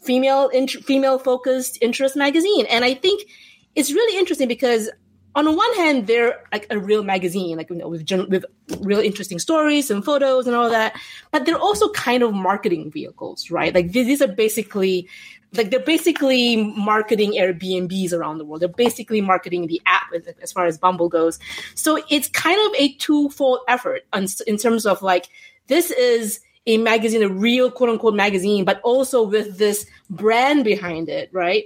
female 0.00 0.48
int- 0.48 0.84
female 0.84 1.18
focused 1.18 1.78
interest 1.82 2.16
magazine. 2.16 2.66
And 2.70 2.84
I 2.84 2.94
think 2.94 3.28
it's 3.74 3.92
really 3.92 4.18
interesting 4.18 4.48
because 4.48 4.90
on 5.34 5.56
one 5.56 5.74
hand, 5.74 6.06
they're 6.06 6.42
like 6.52 6.66
a 6.70 6.78
real 6.78 7.02
magazine, 7.02 7.56
like 7.56 7.70
you 7.70 7.76
know, 7.76 7.88
with 7.88 8.08
with 8.28 8.44
real 8.80 9.00
interesting 9.00 9.38
stories 9.38 9.90
and 9.90 10.04
photos 10.04 10.46
and 10.46 10.54
all 10.54 10.70
that. 10.70 10.98
But 11.32 11.44
they're 11.44 11.58
also 11.58 11.90
kind 11.90 12.22
of 12.22 12.32
marketing 12.32 12.90
vehicles, 12.90 13.50
right? 13.50 13.74
Like 13.74 13.92
these 13.92 14.22
are 14.22 14.28
basically 14.28 15.08
like 15.56 15.70
they're 15.70 15.80
basically 15.80 16.56
marketing 16.56 17.32
Airbnbs 17.32 18.12
around 18.12 18.38
the 18.38 18.44
world. 18.44 18.62
They're 18.62 18.68
basically 18.68 19.20
marketing 19.20 19.66
the 19.66 19.80
app 19.86 20.12
as 20.40 20.52
far 20.52 20.66
as 20.66 20.78
Bumble 20.78 21.08
goes. 21.08 21.38
So 21.74 22.02
it's 22.10 22.28
kind 22.28 22.58
of 22.66 22.80
a 22.80 22.94
twofold 22.94 23.60
effort 23.68 24.02
in 24.46 24.56
terms 24.56 24.86
of 24.86 25.02
like 25.02 25.28
this 25.66 25.90
is 25.90 26.40
a 26.66 26.78
magazine, 26.78 27.22
a 27.22 27.28
real 27.28 27.70
quote 27.70 27.90
unquote 27.90 28.14
magazine, 28.14 28.64
but 28.64 28.80
also 28.82 29.22
with 29.22 29.58
this 29.58 29.86
brand 30.08 30.64
behind 30.64 31.08
it, 31.08 31.28
right? 31.32 31.64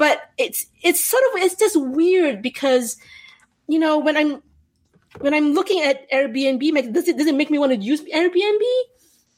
But 0.00 0.30
it's 0.38 0.64
it's 0.82 0.98
sort 0.98 1.22
of 1.28 1.42
it's 1.42 1.56
just 1.56 1.76
weird 1.78 2.40
because 2.40 2.96
you 3.68 3.78
know 3.78 3.98
when 3.98 4.16
I'm 4.16 4.42
when 5.18 5.34
I'm 5.34 5.52
looking 5.52 5.82
at 5.82 6.10
Airbnb, 6.10 6.94
does 6.94 7.06
it 7.06 7.18
does 7.18 7.26
it 7.26 7.34
make 7.34 7.50
me 7.50 7.58
want 7.58 7.72
to 7.72 7.78
use 7.78 8.00
Airbnb? 8.04 8.62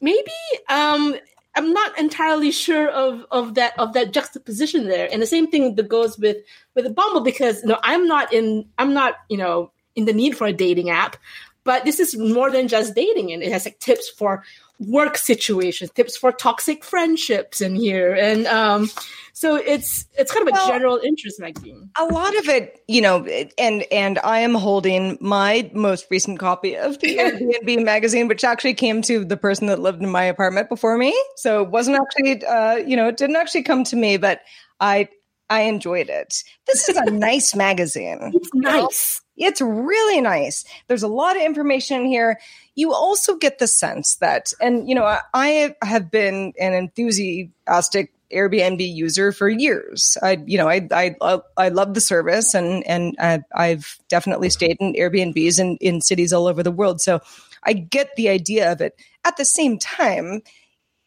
Maybe. 0.01 0.31
Um, 0.69 1.17
I'm 1.57 1.73
not 1.73 1.99
entirely 1.99 2.53
sure 2.53 2.89
of 2.89 3.27
of 3.33 3.57
that 3.57 3.77
of 3.77 3.93
that 3.95 4.13
juxtaposition 4.13 4.87
there. 4.87 5.09
And 5.11 5.21
the 5.21 5.27
same 5.27 5.51
thing 5.51 5.75
that 5.75 5.89
goes 5.89 6.17
with 6.17 6.37
with 6.77 6.95
Bumble 6.95 7.23
because 7.23 7.61
you 7.63 7.69
know 7.69 7.81
I'm 7.83 8.07
not 8.07 8.33
in 8.33 8.69
I'm 8.79 8.95
not 8.95 9.17
you 9.29 9.39
know 9.39 9.73
in 9.97 10.05
the 10.05 10.13
need 10.13 10.39
for 10.39 10.47
a 10.47 10.53
dating 10.53 10.91
app, 10.91 11.17
but 11.65 11.85
this 11.85 11.99
is 11.99 12.17
more 12.17 12.53
than 12.53 12.69
just 12.69 12.95
dating, 12.95 13.33
and 13.33 13.43
it 13.43 13.51
has 13.51 13.65
like 13.65 13.81
tips 13.81 14.09
for 14.09 14.45
work 14.89 15.17
situations, 15.17 15.91
tips 15.91 16.17
for 16.17 16.33
toxic 16.33 16.85
friendships 16.85 17.61
in 17.61 17.75
here, 17.75 18.15
and 18.15 18.47
um, 18.47 18.91
so 19.33 19.57
it's 19.57 20.07
it's 20.19 20.31
kind 20.31 20.47
of 20.49 20.55
a 20.55 20.67
general 20.67 20.99
interest 21.03 21.41
magazine. 21.41 21.91
A 21.99 22.05
lot 22.05 22.37
of 22.39 22.49
it, 22.49 22.83
you 22.87 23.01
know, 23.01 23.25
and 23.59 23.85
and 23.91 24.19
I 24.19 24.41
am 24.41 24.55
holding 24.55 25.17
my 25.21 25.71
most 25.73 26.07
recent 26.11 26.39
copy 26.39 26.77
of 26.77 27.01
the 27.01 27.17
Airbnb 27.65 27.85
magazine, 27.85 28.29
which 28.29 28.45
actually 28.45 28.75
came 28.75 29.01
to 29.03 29.25
the 29.25 29.37
person 29.37 29.69
that 29.69 29.81
lived 29.81 30.03
in 30.03 30.11
my 30.11 30.25
apartment 30.25 30.69
before 30.69 30.99
me. 30.99 31.19
So 31.37 31.63
it 31.63 31.71
wasn't 31.71 31.99
actually, 31.99 32.45
uh, 32.45 32.77
you 32.77 32.97
know, 32.97 33.09
it 33.09 33.17
didn't 33.17 33.37
actually 33.37 33.63
come 33.63 33.85
to 33.85 33.97
me, 33.97 34.19
but 34.19 34.41
I 34.81 35.09
I 35.49 35.63
enjoyed 35.63 36.11
it. 36.11 36.43
This 36.67 36.89
is 36.89 36.97
a 36.97 37.11
nice 37.11 37.55
magazine. 37.55 38.33
It's 38.35 38.51
nice. 38.55 39.22
It's 39.37 39.61
really 39.61 40.21
nice. 40.21 40.65
There's 40.89 41.03
a 41.03 41.09
lot 41.09 41.37
of 41.37 41.43
information 41.43 42.03
in 42.03 42.07
here. 42.07 42.39
You 42.75 42.93
also 42.93 43.37
get 43.37 43.59
the 43.59 43.67
sense 43.67 44.17
that, 44.17 44.53
and 44.61 44.89
you 44.89 44.95
know, 44.95 45.19
I 45.35 45.75
have 45.83 46.11
been 46.11 46.53
an 46.59 46.75
enthusiastic 46.75 48.13
Airbnb 48.33 48.81
user 48.81 49.33
for 49.33 49.49
years. 49.49 50.17
I, 50.23 50.43
you 50.47 50.59
know, 50.59 50.69
I, 50.69 50.89
I, 50.91 51.41
I 51.57 51.69
love 51.69 51.95
the 51.95 52.01
service 52.01 52.55
and, 52.55 52.87
and 52.87 53.15
I, 53.19 53.43
I've 53.55 53.99
definitely 54.09 54.51
stayed 54.51 54.79
in 54.81 54.95
Airbnbs 54.95 55.59
in, 55.59 55.77
in 55.81 56.01
cities 56.01 56.33
all 56.33 56.47
over 56.47 56.63
the 56.63 56.71
world. 56.71 57.01
So 57.01 57.21
I 57.63 57.75
get 57.75 58.17
the 58.17 58.29
idea 58.29 58.73
of 58.73 58.81
it. 58.81 58.97
At 59.25 59.37
the 59.37 59.45
same 59.45 59.79
time, 59.79 60.43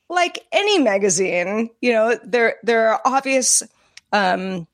like 0.09 0.39
any 0.51 0.79
magazine, 0.79 1.71
you 1.81 1.93
know, 1.93 2.17
there, 2.23 2.57
there 2.63 2.89
are 2.89 3.01
obvious, 3.05 3.63
um, 4.11 4.67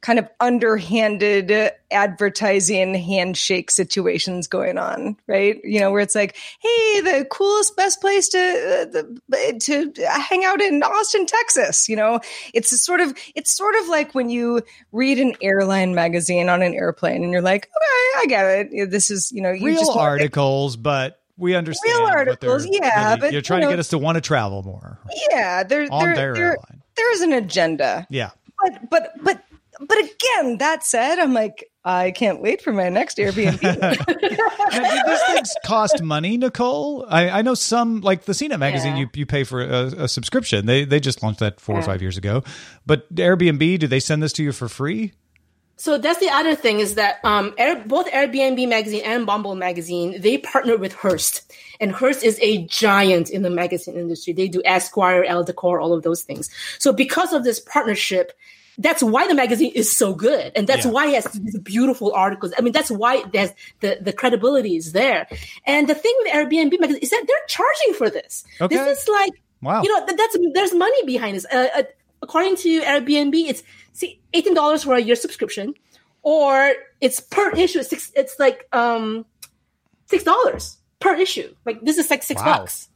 kind 0.00 0.18
of 0.18 0.28
underhanded 0.38 1.72
advertising 1.90 2.94
handshake 2.94 3.70
situations 3.70 4.46
going 4.46 4.78
on, 4.78 5.16
right? 5.26 5.60
You 5.64 5.80
know, 5.80 5.90
where 5.90 6.00
it's 6.00 6.14
like, 6.14 6.36
hey, 6.60 7.00
the 7.00 7.26
coolest, 7.30 7.76
best 7.76 8.00
place 8.00 8.28
to 8.28 9.08
uh, 9.32 9.52
to 9.60 9.92
hang 10.06 10.44
out 10.44 10.60
in 10.60 10.82
Austin, 10.82 11.26
Texas. 11.26 11.88
You 11.88 11.96
know, 11.96 12.20
it's 12.54 12.80
sort 12.84 13.00
of 13.00 13.16
it's 13.34 13.56
sort 13.56 13.74
of 13.76 13.88
like 13.88 14.14
when 14.14 14.30
you 14.30 14.62
read 14.92 15.18
an 15.18 15.34
airline 15.42 15.94
magazine 15.94 16.48
on 16.48 16.62
an 16.62 16.74
airplane, 16.74 17.24
and 17.24 17.32
you're 17.32 17.42
like, 17.42 17.66
okay, 17.66 18.22
I 18.22 18.26
get 18.28 18.72
it. 18.72 18.90
This 18.90 19.10
is 19.10 19.32
you 19.32 19.42
know, 19.42 19.50
you 19.50 19.66
real 19.66 19.80
just 19.80 19.96
articles, 19.96 20.76
but 20.76 21.20
we 21.36 21.54
understand 21.54 21.98
real 21.98 22.06
articles, 22.06 22.66
yeah. 22.70 23.08
Really, 23.08 23.20
but 23.20 23.32
you're 23.32 23.42
trying 23.42 23.60
you 23.60 23.66
know, 23.66 23.70
to 23.70 23.76
get 23.76 23.80
us 23.80 23.88
to 23.88 23.98
want 23.98 24.16
to 24.16 24.20
travel 24.20 24.62
more. 24.62 24.98
Yeah, 25.30 25.64
there, 25.64 25.86
on 25.90 26.04
there, 26.04 26.14
their 26.14 26.34
there, 26.34 26.46
airline. 26.50 26.82
There's 26.96 27.20
an 27.20 27.32
agenda. 27.32 28.06
Yeah, 28.10 28.30
but 28.62 28.90
but 28.90 29.12
but 29.22 29.44
but 29.80 29.98
again, 29.98 30.58
that 30.58 30.84
said, 30.84 31.18
I'm 31.18 31.32
like, 31.32 31.70
I 31.84 32.10
can't 32.10 32.42
wait 32.42 32.60
for 32.62 32.72
my 32.72 32.88
next 32.88 33.18
Airbnb. 33.18 33.62
now, 33.80 33.92
do 33.94 35.10
these 35.10 35.22
things 35.26 35.54
cost 35.64 36.02
money, 36.02 36.36
Nicole? 36.36 37.06
I, 37.08 37.30
I 37.30 37.42
know 37.42 37.54
some, 37.54 38.00
like 38.02 38.24
the 38.24 38.32
CNET 38.32 38.58
magazine, 38.58 38.96
Yeah. 38.96 39.02
you, 39.02 39.08
you 39.14 39.26
pay 39.26 39.44
for 39.44 39.62
a, 39.62 39.86
a 40.04 40.08
subscription. 40.08 40.66
They 40.66 40.84
they 40.84 41.00
just 41.00 41.22
launched 41.22 41.40
that 41.40 41.60
four 41.60 41.76
or 41.78 41.82
five 41.82 42.02
years 42.02 42.16
ago. 42.18 42.42
But 42.84 43.12
Airbnb, 43.14 43.78
do 43.78 43.86
they 43.86 44.00
send 44.00 44.22
this 44.22 44.32
to 44.34 44.42
you 44.42 44.52
for 44.52 44.68
free? 44.68 45.12
So 45.76 45.96
that's 45.96 46.18
the 46.18 46.28
other 46.28 46.56
thing 46.56 46.80
is 46.80 46.96
that 46.96 47.20
um, 47.24 47.54
Air, 47.56 47.84
both 47.86 48.08
Airbnb 48.08 48.68
magazine 48.68 49.02
and 49.04 49.24
Bumble 49.24 49.54
magazine 49.54 50.20
they 50.20 50.36
partner 50.38 50.76
with 50.76 50.92
Hearst, 50.92 51.52
and 51.80 51.92
Hearst 51.92 52.24
is 52.24 52.36
a 52.42 52.66
giant 52.66 53.30
in 53.30 53.42
the 53.42 53.50
magazine 53.50 53.94
industry. 53.94 54.32
They 54.32 54.48
do 54.48 54.60
Esquire, 54.64 55.22
Elle 55.22 55.44
Decor, 55.44 55.80
all 55.80 55.92
of 55.92 56.02
those 56.02 56.22
things. 56.24 56.50
So 56.80 56.92
because 56.92 57.32
of 57.32 57.44
this 57.44 57.60
partnership, 57.60 58.32
that's 58.78 59.02
why 59.02 59.26
the 59.26 59.34
magazine 59.34 59.72
is 59.74 59.94
so 59.94 60.14
good, 60.14 60.52
and 60.54 60.66
that's 60.66 60.86
Yeah. 60.86 60.92
why 60.92 61.08
it 61.08 61.14
has 61.24 61.32
these 61.32 61.58
beautiful 61.58 62.12
articles. 62.12 62.52
I 62.56 62.62
mean, 62.62 62.72
that's 62.72 62.90
why 62.90 63.24
there's 63.32 63.50
the 63.80 63.98
the 64.00 64.12
credibility 64.12 64.76
is 64.76 64.92
there. 64.92 65.26
And 65.66 65.88
the 65.88 65.94
thing 65.96 66.14
with 66.20 66.32
Airbnb 66.32 66.78
magazine 66.80 67.02
is 67.02 67.10
that 67.10 67.24
they're 67.26 67.46
charging 67.48 67.94
for 67.94 68.08
this. 68.08 68.44
Okay. 68.60 68.76
This 68.76 69.02
is 69.02 69.08
like 69.08 69.32
Wow. 69.62 69.82
you 69.82 69.88
know 69.92 70.06
that, 70.06 70.16
that's 70.16 70.36
there's 70.54 70.72
money 70.74 71.04
behind 71.04 71.36
this. 71.36 71.46
Uh, 71.52 71.66
uh, 71.76 71.82
according 72.22 72.56
to 72.56 72.80
Airbnb, 72.82 73.34
it's 73.48 73.62
see 73.92 74.20
eighteen 74.32 74.54
dollars 74.54 74.84
for 74.84 74.94
a 74.94 75.00
year 75.00 75.16
subscription, 75.16 75.74
or 76.22 76.72
it's 77.00 77.18
per 77.20 77.50
issue. 77.50 77.80
It's, 77.80 77.90
Six, 77.90 78.12
it's 78.14 78.38
like 78.38 78.66
um 78.72 79.26
six 80.06 80.22
dollars 80.22 80.78
per 81.00 81.16
issue. 81.16 81.54
Like 81.66 81.80
this 81.82 81.98
is 81.98 82.08
like 82.10 82.22
six 82.22 82.40
Wow. 82.40 82.58
bucks. 82.58 82.88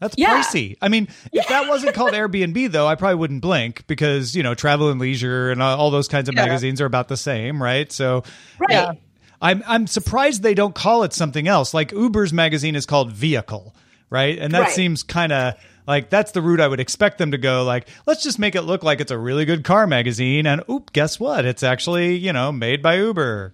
That's 0.00 0.14
Yeah. 0.18 0.42
pricey. 0.42 0.76
I 0.82 0.88
mean, 0.88 1.08
if 1.32 1.48
that 1.48 1.68
wasn't 1.68 1.94
called 1.94 2.12
Airbnb, 2.14 2.70
though, 2.72 2.86
I 2.86 2.94
probably 2.96 3.16
wouldn't 3.16 3.40
blink 3.42 3.86
because 3.86 4.34
you 4.36 4.42
know, 4.42 4.54
Travel 4.54 4.90
and 4.90 5.00
Leisure 5.00 5.50
and 5.50 5.62
all 5.62 5.78
all 5.78 5.90
those 5.90 6.08
kinds 6.08 6.28
of 6.28 6.34
Yeah. 6.34 6.44
magazines 6.46 6.80
are 6.80 6.86
about 6.86 7.08
the 7.08 7.16
same, 7.16 7.62
right? 7.62 7.90
So, 7.90 8.22
Right. 8.58 8.70
Yeah. 8.70 8.92
I'm 9.40 9.62
I'm 9.66 9.86
surprised 9.86 10.42
they 10.42 10.54
don't 10.54 10.74
call 10.74 11.02
it 11.02 11.12
something 11.12 11.46
else. 11.48 11.72
Like 11.74 11.92
Uber's 11.92 12.32
magazine 12.32 12.74
is 12.74 12.86
called 12.86 13.12
Vehicle, 13.12 13.74
right? 14.10 14.38
And 14.38 14.52
that 14.54 14.60
Right. 14.60 14.70
seems 14.70 15.02
kind 15.02 15.30
of 15.32 15.54
like 15.86 16.08
that's 16.10 16.32
the 16.32 16.40
route 16.42 16.60
I 16.60 16.68
would 16.68 16.80
expect 16.80 17.18
them 17.18 17.30
to 17.32 17.38
go. 17.38 17.62
Like, 17.64 17.86
let's 18.06 18.22
just 18.22 18.38
make 18.38 18.54
it 18.54 18.62
look 18.62 18.82
like 18.82 19.00
it's 19.00 19.10
a 19.12 19.18
really 19.18 19.44
good 19.44 19.62
car 19.62 19.86
magazine, 19.86 20.46
and 20.46 20.62
oop, 20.70 20.92
guess 20.92 21.20
what? 21.20 21.44
It's 21.44 21.62
actually 21.62 22.16
you 22.16 22.32
know 22.32 22.50
made 22.50 22.82
by 22.82 22.96
Uber. 22.96 23.52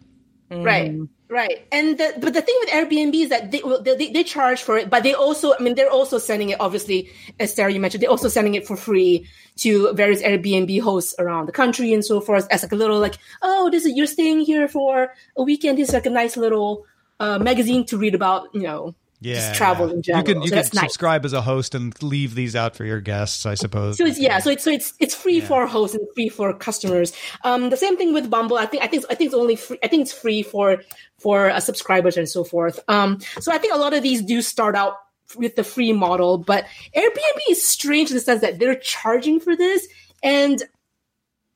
Right. 0.51 0.93
Mm. 0.93 1.09
Right, 1.33 1.67
and 1.73 1.97
the, 1.97 2.13
but 2.19 2.35
the 2.35 2.43
thing 2.43 2.55
with 2.61 2.69
Airbnb 2.69 3.15
is 3.15 3.31
that 3.31 3.51
they, 3.53 3.63
they 3.85 4.13
they 4.13 4.23
charge 4.23 4.61
for 4.63 4.77
it, 4.77 4.91
but 4.91 5.03
they 5.03 5.15
also, 5.15 5.55
I 5.59 5.63
mean, 5.63 5.75
they're 5.75 5.89
also 5.89 6.19
sending 6.19 6.51
it. 6.51 6.61
Obviously, 6.61 7.09
as 7.41 7.55
Sarah 7.55 7.73
you 7.73 7.81
mentioned, 7.81 8.03
they're 8.03 8.11
also 8.11 8.29
sending 8.29 8.55
it 8.55 8.67
for 8.67 8.77
free 8.77 9.27
to 9.65 9.95
various 9.95 10.21
Airbnb 10.21 10.83
hosts 10.83 11.15
around 11.19 11.47
the 11.47 11.53
country 11.53 11.95
and 11.95 12.05
so 12.05 12.21
forth, 12.21 12.47
as 12.51 12.63
like 12.63 12.73
a 12.73 12.77
little 12.77 12.99
like, 12.99 13.17
oh, 13.41 13.71
this 13.71 13.87
is 13.87 13.97
you're 13.97 14.07
staying 14.07 14.41
here 14.41 14.69
for 14.69 15.15
a 15.39 15.43
weekend. 15.43 15.79
This 15.79 15.89
is 15.89 15.95
like 15.95 16.05
a 16.05 16.11
nice 16.11 16.37
little 16.37 16.85
uh, 17.19 17.39
magazine 17.39 17.87
to 17.87 17.97
read 17.97 18.15
about, 18.15 18.55
you 18.55 18.61
know, 18.61 18.95
Yeah, 19.23 19.35
just 19.37 19.55
travel 19.55 19.89
in 19.89 20.03
general. 20.03 20.27
You 20.27 20.35
can 20.35 20.43
you 20.43 20.49
so 20.49 20.55
can 20.55 20.63
that's 20.63 20.75
nice. 20.75 20.83
subscribe 20.85 21.25
as 21.25 21.33
a 21.33 21.43
host 21.43 21.77
and 21.77 22.01
leave 22.03 22.35
these 22.35 22.57
out 22.57 22.75
for 22.75 22.85
your 22.85 23.01
guests, 23.01 23.47
I 23.47 23.55
suppose. 23.55 23.97
So 23.97 24.05
it's 24.05 24.19
yeah, 24.19 24.41
so 24.41 24.51
it's 24.51 24.65
so 24.65 24.71
it's 24.71 24.95
it's 24.99 25.15
free 25.15 25.41
for 25.41 25.65
hosts 25.67 25.95
and 25.97 26.05
free 26.15 26.29
for 26.29 26.53
customers. 26.53 27.13
Um, 27.45 27.71
the 27.71 27.77
same 27.77 27.97
thing 27.97 28.13
with 28.13 28.29
Bumble. 28.29 28.59
I 28.59 28.67
think 28.67 28.83
I 28.83 28.89
think 28.89 29.05
I 29.11 29.15
think 29.15 29.29
it's 29.29 29.35
only 29.35 29.55
free. 29.55 29.79
I 29.83 29.87
think 29.87 30.03
it's 30.03 30.13
free 30.13 30.43
for 30.43 30.83
for 31.19 31.51
uh, 31.51 31.61
subscribers 31.61 32.17
and 32.17 32.29
so 32.29 32.43
forth. 32.43 32.81
Um, 32.89 33.21
so 33.41 33.53
I 33.53 33.59
think 33.59 33.73
a 33.73 33.79
lot 33.79 33.95
of 33.95 34.03
these 34.03 34.23
do 34.23 34.43
start 34.43 34.75
out 34.75 34.97
with 35.37 35.55
the 35.55 35.65
free 35.65 35.93
model, 35.93 36.39
but 36.39 36.65
Airbnb 36.97 37.41
is 37.49 37.65
strange 37.65 38.11
in 38.11 38.17
the 38.17 38.21
sense 38.21 38.41
that 38.41 38.59
they're 38.59 38.75
charging 38.75 39.39
for 39.39 39.55
this, 39.55 39.87
and 40.25 40.61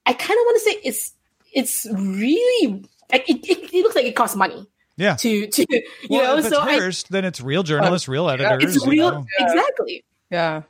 I 0.07 0.12
kind 0.12 0.38
of 0.38 0.44
want 0.44 0.62
to 0.62 0.70
say 0.70 0.81
it's 0.85 1.14
it's 1.52 1.87
really 1.92 2.85
like 3.11 3.29
it, 3.29 3.44
it, 3.44 3.74
it 3.74 3.83
looks 3.83 3.96
like 3.96 4.07
it 4.07 4.14
costs 4.14 4.37
money 4.37 4.68
yeah. 4.96 5.16
to 5.16 5.46
to 5.46 5.66
you 5.70 5.82
well, 6.11 6.35
know. 6.35 6.38
if 6.38 6.46
it's 6.46 6.54
So 6.54 6.61
I, 6.61 6.78
Hearst, 6.78 7.11
then 7.11 7.24
it's 7.24 7.40
real 7.40 7.62
journalists, 7.62 8.09
real 8.09 8.28
editors. 8.28 8.76
it's 8.76 8.85
you 8.85 8.90
real 8.90 9.11
know. 9.12 9.26
exactly. 9.38 10.04
Yeah. 10.30 10.62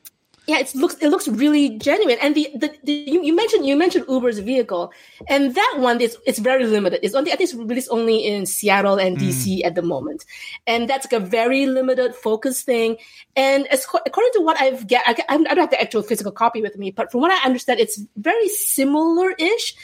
Yeah, 0.48 0.60
it 0.60 0.72
looks 0.76 0.94
it 0.98 1.08
looks 1.08 1.26
really 1.26 1.76
genuine. 1.76 2.18
And 2.22 2.36
the, 2.36 2.48
the, 2.54 2.72
the 2.84 2.92
you, 2.92 3.20
you 3.24 3.34
mentioned 3.34 3.66
you 3.66 3.74
mentioned 3.74 4.04
Uber's 4.08 4.38
vehicle, 4.38 4.92
and 5.28 5.56
that 5.56 5.74
one 5.78 6.00
is 6.00 6.16
it's 6.24 6.38
very 6.38 6.64
limited. 6.64 7.00
It's 7.02 7.16
only 7.16 7.32
I 7.32 7.36
think 7.36 7.50
it's 7.50 7.58
released 7.58 7.88
only 7.90 8.24
in 8.24 8.46
Seattle 8.46 8.96
and 8.96 9.18
DC 9.18 9.58
mm. 9.58 9.64
at 9.64 9.74
the 9.74 9.82
moment, 9.82 10.24
and 10.64 10.88
that's 10.88 11.10
like 11.10 11.20
a 11.20 11.24
very 11.24 11.66
limited 11.66 12.14
focus 12.14 12.62
thing. 12.62 12.98
And 13.34 13.66
as, 13.72 13.84
according 13.84 14.32
to 14.34 14.40
what 14.40 14.60
I've 14.60 14.86
get, 14.86 15.02
I, 15.04 15.16
I 15.28 15.36
don't 15.36 15.58
have 15.58 15.70
the 15.70 15.80
actual 15.80 16.02
physical 16.02 16.30
copy 16.30 16.62
with 16.62 16.78
me, 16.78 16.92
but 16.92 17.10
from 17.10 17.22
what 17.22 17.32
I 17.32 17.44
understand, 17.44 17.80
it's 17.80 18.00
very 18.16 18.48
similar 18.48 19.32
ish. 19.32 19.74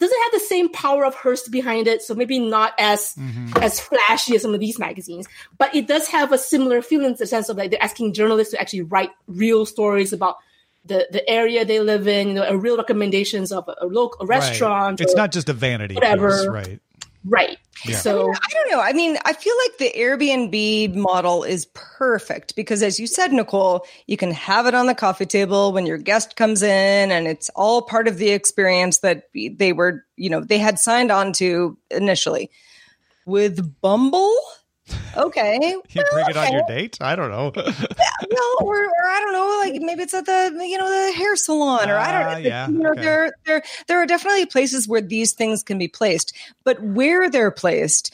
Doesn't 0.00 0.22
have 0.24 0.32
the 0.32 0.40
same 0.40 0.70
power 0.70 1.04
of 1.04 1.14
Hearst 1.14 1.50
behind 1.50 1.86
it, 1.86 2.02
so 2.02 2.14
maybe 2.14 2.38
not 2.40 2.72
as 2.78 3.14
mm-hmm. 3.14 3.52
as 3.62 3.78
flashy 3.78 4.34
as 4.34 4.42
some 4.42 4.54
of 4.54 4.60
these 4.60 4.78
magazines. 4.78 5.28
But 5.58 5.74
it 5.74 5.86
does 5.86 6.08
have 6.08 6.32
a 6.32 6.38
similar 6.38 6.80
feeling 6.82 7.10
in 7.10 7.16
the 7.16 7.26
sense 7.26 7.48
of 7.50 7.58
like 7.58 7.70
they're 7.70 7.82
asking 7.82 8.14
journalists 8.14 8.52
to 8.52 8.60
actually 8.60 8.82
write 8.82 9.10
real 9.28 9.66
stories 9.66 10.12
about 10.12 10.36
the, 10.86 11.06
the 11.12 11.28
area 11.28 11.64
they 11.66 11.80
live 11.80 12.08
in, 12.08 12.28
you 12.28 12.34
know, 12.34 12.54
real 12.54 12.78
recommendations 12.78 13.52
of 13.52 13.68
a, 13.68 13.74
a 13.82 13.86
local 13.86 14.22
a 14.22 14.26
Right. 14.26 14.38
restaurant. 14.38 15.00
It's 15.00 15.14
not 15.14 15.30
just 15.32 15.48
a 15.50 15.52
vanity 15.52 15.94
whatever. 15.94 16.30
piece, 16.30 16.46
right? 16.46 16.80
Right. 17.24 17.58
Yeah. 17.86 17.96
So 17.96 18.32
I 18.32 18.48
don't 18.52 18.70
know. 18.70 18.80
I 18.80 18.92
mean, 18.92 19.16
I 19.24 19.32
feel 19.32 19.54
like 19.64 19.78
the 19.78 19.98
Airbnb 19.98 20.94
model 20.94 21.44
is 21.44 21.66
perfect 21.74 22.56
because, 22.56 22.82
as 22.82 23.00
you 23.00 23.06
said, 23.06 23.32
Nicole, 23.32 23.86
you 24.06 24.16
can 24.16 24.32
have 24.32 24.66
it 24.66 24.74
on 24.74 24.86
the 24.86 24.94
coffee 24.94 25.26
table 25.26 25.72
when 25.72 25.86
your 25.86 25.98
guest 25.98 26.36
comes 26.36 26.62
in, 26.62 27.10
and 27.10 27.26
it's 27.26 27.50
all 27.50 27.82
part 27.82 28.08
of 28.08 28.18
the 28.18 28.30
experience 28.30 28.98
that 28.98 29.24
they 29.34 29.72
were, 29.72 30.04
you 30.16 30.30
know, 30.30 30.40
they 30.40 30.58
had 30.58 30.78
signed 30.78 31.10
on 31.10 31.32
to 31.34 31.78
initially. 31.90 32.50
With 33.26 33.80
Bumble, 33.80 34.34
okay, 35.16 35.58
You 35.90 36.02
bring 36.12 36.28
it 36.28 36.36
on 36.36 36.52
your 36.52 36.62
date? 36.66 36.98
I 37.00 37.16
don't 37.16 37.30
know. 37.30 37.52
well, 37.56 38.56
or, 38.60 38.76
or 38.84 39.08
I 39.08 39.20
don't 39.20 39.32
know, 39.32 39.62
like 39.64 39.82
maybe 39.82 40.02
it's 40.02 40.14
at 40.14 40.26
the 40.26 40.52
you 40.66 40.78
know 40.78 40.88
the 40.88 41.12
hair 41.12 41.36
salon, 41.36 41.90
or 41.90 41.96
I 41.96 42.12
don't 42.12 42.26
Ah, 42.26 42.32
know. 42.32 42.38
yeah, 42.38 42.68
you 42.68 42.78
know, 42.78 42.90
okay. 42.90 43.00
there 43.00 43.32
there 43.46 43.62
there 43.88 43.98
are 44.02 44.06
definitely 44.06 44.46
places 44.46 44.86
where 44.88 45.00
these 45.00 45.32
things 45.32 45.62
can 45.62 45.78
be 45.78 45.88
placed, 45.88 46.36
but 46.64 46.80
where 46.82 47.28
they're 47.30 47.50
placed 47.50 48.12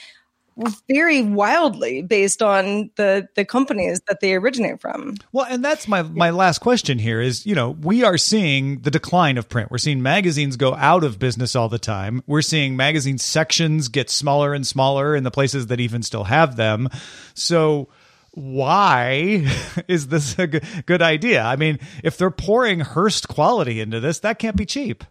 very 0.88 1.22
wildly 1.22 2.02
based 2.02 2.42
on 2.42 2.90
the 2.96 3.28
the 3.34 3.44
companies 3.44 4.00
that 4.08 4.20
they 4.20 4.34
originate 4.34 4.80
from. 4.80 5.16
Well, 5.32 5.46
and 5.48 5.64
that's 5.64 5.86
my 5.86 6.02
my 6.02 6.30
last 6.30 6.60
question 6.60 6.98
here 6.98 7.20
is, 7.20 7.44
you 7.46 7.54
know, 7.54 7.70
we 7.70 8.04
are 8.04 8.16
seeing 8.16 8.80
the 8.80 8.90
decline 8.90 9.38
of 9.38 9.48
print. 9.48 9.70
We're 9.70 9.78
seeing 9.78 10.02
magazines 10.02 10.56
go 10.56 10.74
out 10.74 11.04
of 11.04 11.18
business 11.18 11.54
all 11.54 11.68
the 11.68 11.78
time. 11.78 12.22
We're 12.26 12.42
seeing 12.42 12.76
magazine 12.76 13.18
sections 13.18 13.88
get 13.88 14.08
smaller 14.08 14.54
and 14.54 14.66
smaller 14.66 15.14
in 15.14 15.24
the 15.24 15.30
places 15.30 15.66
that 15.66 15.80
even 15.80 16.02
still 16.02 16.24
have 16.24 16.56
them. 16.56 16.88
So 17.34 17.88
why 18.32 19.46
is 19.88 20.08
this 20.08 20.38
a 20.38 20.46
good 20.46 21.02
idea? 21.02 21.42
I 21.42 21.56
mean, 21.56 21.78
if 22.02 22.16
they're 22.16 22.30
pouring 22.30 22.80
Hearst 22.80 23.28
quality 23.28 23.80
into 23.80 24.00
this, 24.00 24.20
that 24.20 24.38
can't 24.38 24.56
be 24.56 24.66
cheap. 24.66 25.04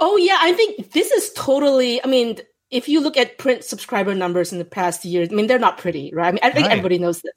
Oh 0.00 0.16
yeah, 0.16 0.38
I 0.40 0.52
think 0.52 0.92
this 0.92 1.12
is 1.12 1.32
totally. 1.34 2.02
I 2.02 2.08
mean, 2.08 2.38
if 2.72 2.88
you 2.88 3.00
look 3.00 3.16
at 3.16 3.38
print 3.38 3.62
subscriber 3.62 4.14
numbers 4.14 4.50
in 4.52 4.58
the 4.58 4.64
past 4.64 5.04
years, 5.04 5.28
I 5.30 5.34
mean, 5.34 5.46
they're 5.46 5.58
not 5.60 5.78
pretty, 5.78 6.10
right? 6.12 6.26
I 6.28 6.32
mean, 6.32 6.40
I 6.42 6.50
think 6.50 6.66
Right. 6.66 6.72
everybody 6.72 6.98
knows 6.98 7.20
this. 7.22 7.32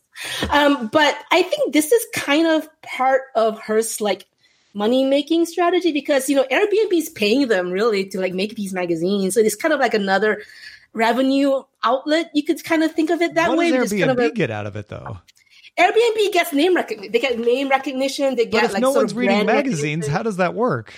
Um, 0.49 0.87
but 0.87 1.15
I 1.31 1.43
think 1.43 1.73
this 1.73 1.91
is 1.91 2.05
kind 2.15 2.47
of 2.47 2.67
part 2.81 3.21
of 3.35 3.59
Hearst's 3.59 3.99
like 4.01 4.25
money 4.73 5.03
making 5.05 5.45
strategy 5.45 5.91
because 5.91 6.27
you 6.29 6.35
know 6.35 6.45
Airbnb 6.51 6.91
is 6.93 7.09
paying 7.09 7.47
them 7.47 7.69
really 7.71 8.05
to 8.09 8.19
like 8.19 8.33
make 8.33 8.55
these 8.55 8.73
magazines, 8.73 9.33
so 9.35 9.41
it's 9.41 9.55
kind 9.55 9.73
of 9.73 9.79
like 9.79 9.93
another 9.93 10.41
revenue 10.93 11.61
outlet. 11.83 12.31
You 12.33 12.43
could 12.43 12.63
kind 12.63 12.83
of 12.83 12.93
think 12.93 13.09
of 13.09 13.21
it 13.21 13.35
that 13.35 13.49
what 13.49 13.57
way. 13.57 13.71
does 13.71 13.89
Just 13.89 13.99
kind 13.99 14.11
of 14.11 14.17
Airbnb 14.17 14.31
a- 14.31 14.33
get 14.33 14.51
out 14.51 14.65
of 14.65 14.75
it 14.75 14.87
though? 14.87 15.19
Airbnb 15.77 16.31
gets 16.31 16.53
name 16.53 16.73
recognition. 16.75 17.11
They 17.11 17.19
get 17.19 17.37
name 17.37 17.67
recognition. 17.67 18.35
They 18.35 18.45
get 18.45 18.61
But 18.61 18.63
if 18.63 18.73
like 18.73 18.81
no 18.81 18.93
sort 18.93 19.03
one's 19.03 19.11
of 19.11 19.17
reading 19.17 19.45
magazines, 19.45 20.07
how 20.07 20.23
does 20.23 20.37
that 20.37 20.53
work? 20.53 20.93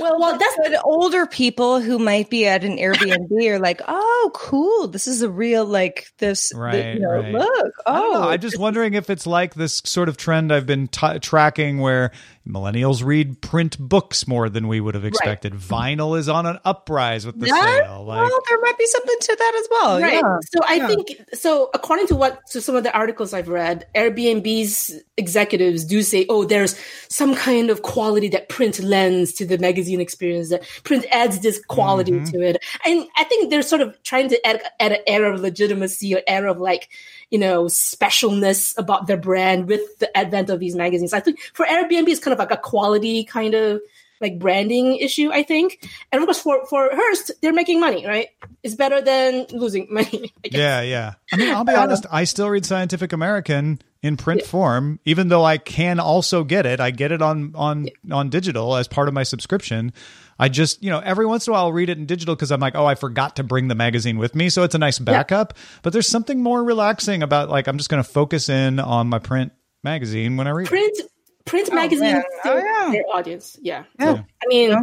Well, 0.00 0.18
Well, 0.18 0.38
that's 0.38 0.56
but 0.56 0.80
older 0.84 1.26
people 1.26 1.80
who 1.80 1.98
might 1.98 2.30
be 2.30 2.46
at 2.46 2.64
an 2.64 2.76
Airbnb 2.78 3.30
are 3.48 3.58
like, 3.58 3.80
"Oh, 3.86 4.30
cool! 4.34 4.88
This 4.88 5.06
is 5.06 5.22
a 5.22 5.30
real 5.30 5.64
like 5.64 6.06
this. 6.18 6.52
Right, 6.54 6.94
you 6.94 7.00
know, 7.00 7.20
right. 7.20 7.32
Look, 7.32 7.74
I 7.86 8.00
oh, 8.00 8.12
know. 8.12 8.28
I'm 8.30 8.40
just 8.40 8.58
wondering 8.58 8.94
if 8.94 9.10
it's 9.10 9.26
like 9.26 9.54
this 9.54 9.82
sort 9.84 10.08
of 10.08 10.16
trend 10.16 10.52
I've 10.52 10.66
been 10.66 10.88
t- 10.88 11.18
tracking 11.18 11.78
where 11.78 12.10
millennials 12.48 13.04
read 13.04 13.40
print 13.42 13.78
books 13.78 14.26
more 14.26 14.48
than 14.48 14.66
we 14.66 14.80
would 14.80 14.94
have 14.94 15.04
expected. 15.04 15.52
Vinyl 15.52 16.18
is 16.18 16.28
on 16.28 16.46
an 16.46 16.58
uprise 16.64 17.26
with 17.26 17.38
the 17.38 17.46
Yeah, 17.46 17.62
sale. 17.62 18.04
Like, 18.04 18.28
well, 18.28 18.40
there 18.48 18.60
might 18.62 18.78
be 18.78 18.86
something 18.86 19.16
to 19.20 19.36
that 19.38 19.54
as 19.60 19.68
well. 19.70 20.00
right. 20.00 20.14
Yeah. 20.14 20.38
So 20.52 20.60
I 20.66 20.74
Yeah. 20.76 20.86
think 20.88 21.08
so. 21.34 21.70
According 21.74 22.06
to 22.08 22.16
what 22.16 22.40
to 22.52 22.60
some 22.60 22.74
of 22.76 22.82
the 22.82 22.92
articles 22.96 23.34
I've 23.34 23.48
read, 23.48 23.86
Airbnb's 23.94 24.92
executives 25.16 25.84
do 25.84 26.02
say, 26.02 26.24
"Oh, 26.28 26.44
there's 26.44 26.74
some 27.08 27.34
kind 27.34 27.68
of 27.70 27.82
quality 27.82 28.28
that 28.28 28.48
print 28.48 28.80
lends 28.80 29.32
to 29.34 29.44
the 29.44 29.58
magazine 29.58 30.00
experience. 30.00 30.48
That 30.48 30.62
print 30.82 31.04
adds 31.10 31.40
this 31.40 31.60
quality 31.68 32.12
Mm-hmm. 32.12 32.32
to 32.32 32.40
it." 32.42 32.64
And 32.86 33.06
I 33.16 33.24
think 33.24 33.50
they're 33.50 33.62
sort 33.62 33.82
of 33.82 34.02
trying 34.02 34.28
to 34.30 34.46
add, 34.46 34.62
add 34.80 34.92
an 34.92 35.00
air 35.06 35.30
of 35.30 35.40
legitimacy 35.40 36.14
or 36.14 36.22
air 36.26 36.46
of 36.46 36.58
like 36.58 36.88
you 37.30 37.38
know 37.38 37.64
specialness 37.64 38.76
about 38.78 39.06
their 39.06 39.16
brand 39.16 39.68
with 39.68 39.98
the 39.98 40.16
advent 40.16 40.50
of 40.50 40.60
these 40.60 40.74
magazines. 40.74 41.12
I 41.12 41.20
think 41.20 41.40
for 41.54 41.66
Airbnb, 41.66 42.08
it's 42.08 42.20
kind 42.20 42.32
of 42.32 42.38
like 42.38 42.50
a 42.50 42.56
quality 42.56 43.24
kind 43.24 43.54
of 43.54 43.80
like 44.20 44.38
branding 44.38 44.96
issue, 44.96 45.30
I 45.32 45.42
think. 45.42 45.88
And 46.12 46.20
of 46.20 46.26
course, 46.26 46.40
for 46.40 46.66
for 46.66 46.90
Hearst, 46.92 47.30
they're 47.40 47.52
making 47.52 47.80
money, 47.80 48.06
right? 48.06 48.28
It's 48.62 48.74
better 48.74 49.00
than 49.00 49.46
losing 49.50 49.86
money. 49.90 50.32
Yeah, 50.44 50.82
yeah. 50.82 51.14
I 51.32 51.36
mean, 51.36 51.54
I'll 51.54 51.64
be 51.64 51.72
uh, 51.72 51.82
honest. 51.82 52.06
I 52.10 52.24
still 52.24 52.50
read 52.50 52.66
Scientific 52.66 53.12
American 53.12 53.80
in 54.02 54.16
print 54.16 54.42
form, 54.42 54.98
even 55.04 55.28
though 55.28 55.44
I 55.44 55.58
can 55.58 56.00
also 56.00 56.42
get 56.44 56.66
it. 56.66 56.80
I 56.80 56.90
get 56.90 57.12
it 57.12 57.20
on 57.20 57.52
on 57.54 57.88
on 58.10 58.30
digital 58.30 58.76
as 58.76 58.88
part 58.88 59.08
of 59.08 59.14
my 59.14 59.22
subscription. 59.22 59.92
I 60.38 60.48
just, 60.48 60.82
you 60.82 60.88
know, 60.88 61.00
every 61.00 61.26
once 61.26 61.46
in 61.46 61.50
a 61.50 61.54
while 61.54 61.64
I'll 61.64 61.72
read 61.72 61.90
it 61.90 61.98
in 61.98 62.06
digital 62.06 62.34
because 62.34 62.50
I'm 62.50 62.60
like, 62.60 62.74
oh, 62.74 62.86
I 62.86 62.94
forgot 62.94 63.36
to 63.36 63.44
bring 63.44 63.68
the 63.68 63.74
magazine 63.74 64.16
with 64.16 64.34
me, 64.34 64.48
so 64.48 64.62
it's 64.62 64.74
a 64.74 64.78
nice 64.78 64.98
backup. 64.98 65.54
But 65.82 65.92
there's 65.92 66.08
something 66.08 66.42
more 66.42 66.64
relaxing 66.64 67.22
about 67.22 67.50
like 67.50 67.66
I'm 67.66 67.76
just 67.76 67.90
going 67.90 68.02
to 68.02 68.08
focus 68.08 68.48
in 68.48 68.80
on 68.80 69.08
my 69.08 69.18
print 69.18 69.52
magazine 69.84 70.36
when 70.36 70.46
I 70.46 70.50
read. 70.50 70.66
it. 70.66 70.70
Print 70.70 71.00
print 71.44 71.68
oh, 71.70 71.74
magazines 71.74 72.12
man. 72.12 72.22
Oh, 72.44 72.56
yeah. 72.56 72.92
their 72.92 73.04
audience. 73.12 73.58
Yeah. 73.60 73.84
Yeah. 73.98 74.22
I 74.42 74.46
mean, 74.46 74.76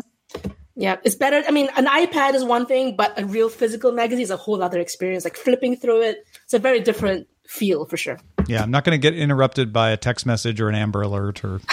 yeah, 0.76 0.98
it's 1.04 1.16
better. 1.16 1.44
I 1.48 1.52
mean, 1.52 1.70
an 1.76 1.88
iPad 1.88 2.36
is 2.36 2.44
one 2.44 2.68
thing, 2.68 2.96
but 2.96 3.20
a 3.20 3.26
real 3.26 3.50
physical 3.50 3.92
magazine 3.92 4.22
is 4.22 4.30
a 4.30 4.38
whole 4.38 4.62
other 4.62 4.80
experience. 4.80 5.24
Like 5.24 5.36
flipping 5.36 5.76
through 5.76 6.04
it, 6.04 6.24
it's 6.44 6.54
a 6.54 6.60
very 6.60 6.82
different 6.82 7.28
feel 7.48 7.86
for 7.86 7.98
sure. 7.98 8.20
Yeah, 8.48 8.62
I'm 8.64 8.72
not 8.72 8.84
going 8.84 9.00
to 9.00 9.12
get 9.12 9.18
interrupted 9.18 9.74
by 9.74 9.92
a 9.92 9.98
text 9.98 10.26
message 10.26 10.62
or 10.62 10.70
an 10.70 10.76
Amber 10.76 11.02
Alert 11.02 11.44
or. 11.44 11.60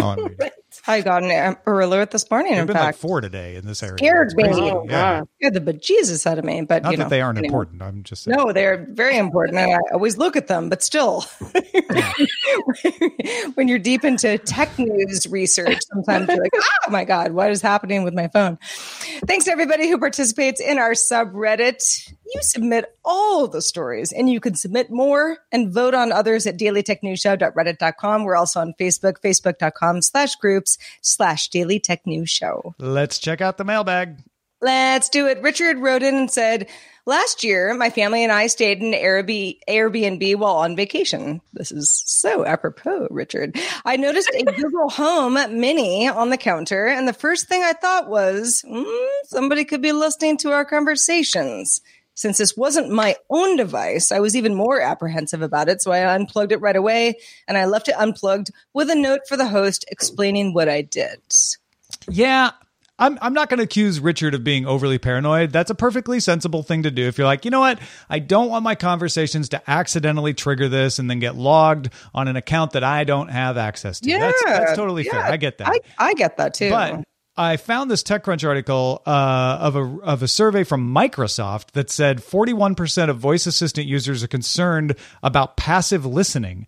Oh, 0.00 0.08
I'm 0.10 0.24
reading. 0.24 0.50
I 0.88 1.02
got 1.02 1.22
an 1.22 1.30
Amber 1.30 1.80
alert 1.80 2.10
this 2.10 2.28
morning. 2.28 2.50
There've 2.54 2.62
In 2.62 2.66
been 2.66 2.74
like 2.74 2.84
fact, 2.86 2.98
four 2.98 3.20
today 3.20 3.54
in 3.54 3.64
this 3.64 3.80
area. 3.80 3.96
Scared 3.96 4.32
me. 4.34 4.42
Oh, 4.48 4.84
Yeah. 4.88 5.20
wow. 5.20 5.28
scared 5.38 5.54
the 5.54 5.60
bejesus 5.60 6.26
out 6.26 6.36
of 6.36 6.44
me. 6.44 6.62
But 6.62 6.82
Not 6.82 6.90
you 6.90 6.96
that 6.98 7.10
they 7.10 7.20
aren't 7.20 7.38
anyway. 7.38 7.46
important. 7.52 7.80
I'm 7.80 8.02
just 8.02 8.24
saying. 8.24 8.36
No, 8.36 8.52
they're 8.52 8.88
very 8.90 9.16
important. 9.16 9.56
And 9.58 9.72
I 9.72 9.78
always 9.92 10.18
look 10.18 10.34
at 10.34 10.48
them, 10.48 10.68
but 10.68 10.82
still, 10.82 11.24
when 13.54 13.68
you're 13.68 13.78
deep 13.78 14.04
into 14.04 14.38
tech 14.38 14.76
news 14.78 15.26
research, 15.28 15.78
sometimes 15.92 16.28
you're 16.28 16.42
like, 16.42 16.52
oh 16.86 16.90
my 16.90 17.04
God, 17.04 17.32
what 17.32 17.50
is 17.50 17.62
happening 17.62 18.02
with 18.02 18.14
my 18.14 18.28
phone? 18.28 18.58
Thanks 19.26 19.44
to 19.46 19.52
everybody 19.52 19.88
who 19.88 19.98
participates 19.98 20.60
in 20.60 20.78
our 20.78 20.92
subreddit. 20.92 21.80
You 22.26 22.40
submit 22.42 22.96
all 23.04 23.48
the 23.48 23.62
stories 23.62 24.12
and 24.12 24.30
you 24.30 24.40
can 24.40 24.54
submit 24.54 24.90
more 24.90 25.38
and 25.52 25.72
vote 25.72 25.94
on 25.94 26.12
others 26.12 26.46
at 26.46 26.58
dailytechnewsshow.reddit.com. 26.58 28.24
We're 28.24 28.36
also 28.36 28.60
on 28.60 28.74
Facebook, 28.80 29.20
facebook.com 29.20 30.02
slash 30.02 30.36
groups 30.36 30.78
slash 31.00 31.48
daily 31.48 31.78
tech 31.78 32.06
news 32.06 32.30
show. 32.30 32.74
Let's 32.78 33.18
check 33.18 33.40
out 33.40 33.58
the 33.58 33.64
mailbag. 33.64 34.18
Let's 34.60 35.10
do 35.10 35.26
it. 35.26 35.42
Richard 35.42 35.78
wrote 35.78 36.02
in 36.02 36.14
and 36.14 36.30
said, 36.30 36.68
Last 37.06 37.44
year, 37.44 37.74
my 37.74 37.90
family 37.90 38.22
and 38.22 38.32
I 38.32 38.46
stayed 38.46 38.80
in 38.80 38.92
Airbnb 38.92 40.36
while 40.36 40.56
on 40.56 40.74
vacation. 40.74 41.42
This 41.52 41.70
is 41.70 42.02
so 42.06 42.46
apropos, 42.46 43.08
Richard. 43.10 43.58
I 43.84 43.96
noticed 43.96 44.30
a 44.34 44.42
Google 44.42 44.88
Home 44.88 45.34
Mini 45.60 46.08
on 46.08 46.30
the 46.30 46.38
counter, 46.38 46.86
and 46.86 47.06
the 47.06 47.12
first 47.12 47.46
thing 47.46 47.62
I 47.62 47.74
thought 47.74 48.08
was, 48.08 48.64
mm, 48.66 49.08
somebody 49.24 49.66
could 49.66 49.82
be 49.82 49.92
listening 49.92 50.38
to 50.38 50.52
our 50.52 50.64
conversations. 50.64 51.82
Since 52.14 52.38
this 52.38 52.56
wasn't 52.56 52.90
my 52.90 53.16
own 53.28 53.56
device, 53.56 54.12
I 54.12 54.20
was 54.20 54.36
even 54.36 54.54
more 54.54 54.80
apprehensive 54.80 55.42
about 55.42 55.68
it, 55.68 55.82
so 55.82 55.90
I 55.90 56.14
unplugged 56.14 56.52
it 56.52 56.60
right 56.60 56.76
away 56.76 57.18
and 57.48 57.58
I 57.58 57.66
left 57.66 57.88
it 57.88 57.96
unplugged 57.98 58.50
with 58.72 58.88
a 58.88 58.94
note 58.94 59.22
for 59.28 59.36
the 59.36 59.48
host 59.48 59.84
explaining 59.88 60.54
what 60.54 60.68
I 60.68 60.82
did. 60.82 61.20
Yeah, 62.08 62.52
I'm 62.98 63.18
I'm 63.20 63.34
not 63.34 63.48
going 63.48 63.58
to 63.58 63.64
accuse 63.64 63.98
Richard 63.98 64.34
of 64.34 64.44
being 64.44 64.66
overly 64.66 64.98
paranoid. 64.98 65.50
That's 65.50 65.70
a 65.70 65.74
perfectly 65.74 66.20
sensible 66.20 66.62
thing 66.62 66.84
to 66.84 66.92
do. 66.92 67.06
If 67.08 67.18
you're 67.18 67.26
like, 67.26 67.44
you 67.44 67.50
know 67.50 67.60
what, 67.60 67.80
I 68.08 68.20
don't 68.20 68.48
want 68.48 68.62
my 68.62 68.76
conversations 68.76 69.48
to 69.50 69.70
accidentally 69.70 70.32
trigger 70.32 70.68
this 70.68 71.00
and 71.00 71.10
then 71.10 71.18
get 71.18 71.34
logged 71.34 71.90
on 72.14 72.28
an 72.28 72.36
account 72.36 72.72
that 72.72 72.84
I 72.84 73.02
don't 73.02 73.28
have 73.28 73.56
access 73.56 73.98
to. 74.00 74.10
Yeah, 74.10 74.18
that's, 74.18 74.44
that's 74.44 74.76
totally 74.76 75.04
yeah, 75.04 75.12
fair. 75.12 75.22
I 75.22 75.36
get 75.36 75.58
that. 75.58 75.68
I, 75.68 75.80
I 75.98 76.14
get 76.14 76.36
that 76.36 76.54
too. 76.54 76.70
But 76.70 77.04
I 77.36 77.56
found 77.56 77.90
this 77.90 78.02
TechCrunch 78.02 78.46
article 78.46 79.02
uh, 79.06 79.58
of 79.60 79.76
a 79.76 79.98
of 80.02 80.22
a 80.22 80.28
survey 80.28 80.62
from 80.62 80.94
Microsoft 80.94 81.72
that 81.72 81.90
said 81.90 82.18
41% 82.18 83.10
of 83.10 83.18
voice 83.18 83.46
assistant 83.46 83.86
users 83.88 84.22
are 84.22 84.28
concerned 84.28 84.94
about 85.22 85.56
passive 85.56 86.06
listening. 86.06 86.66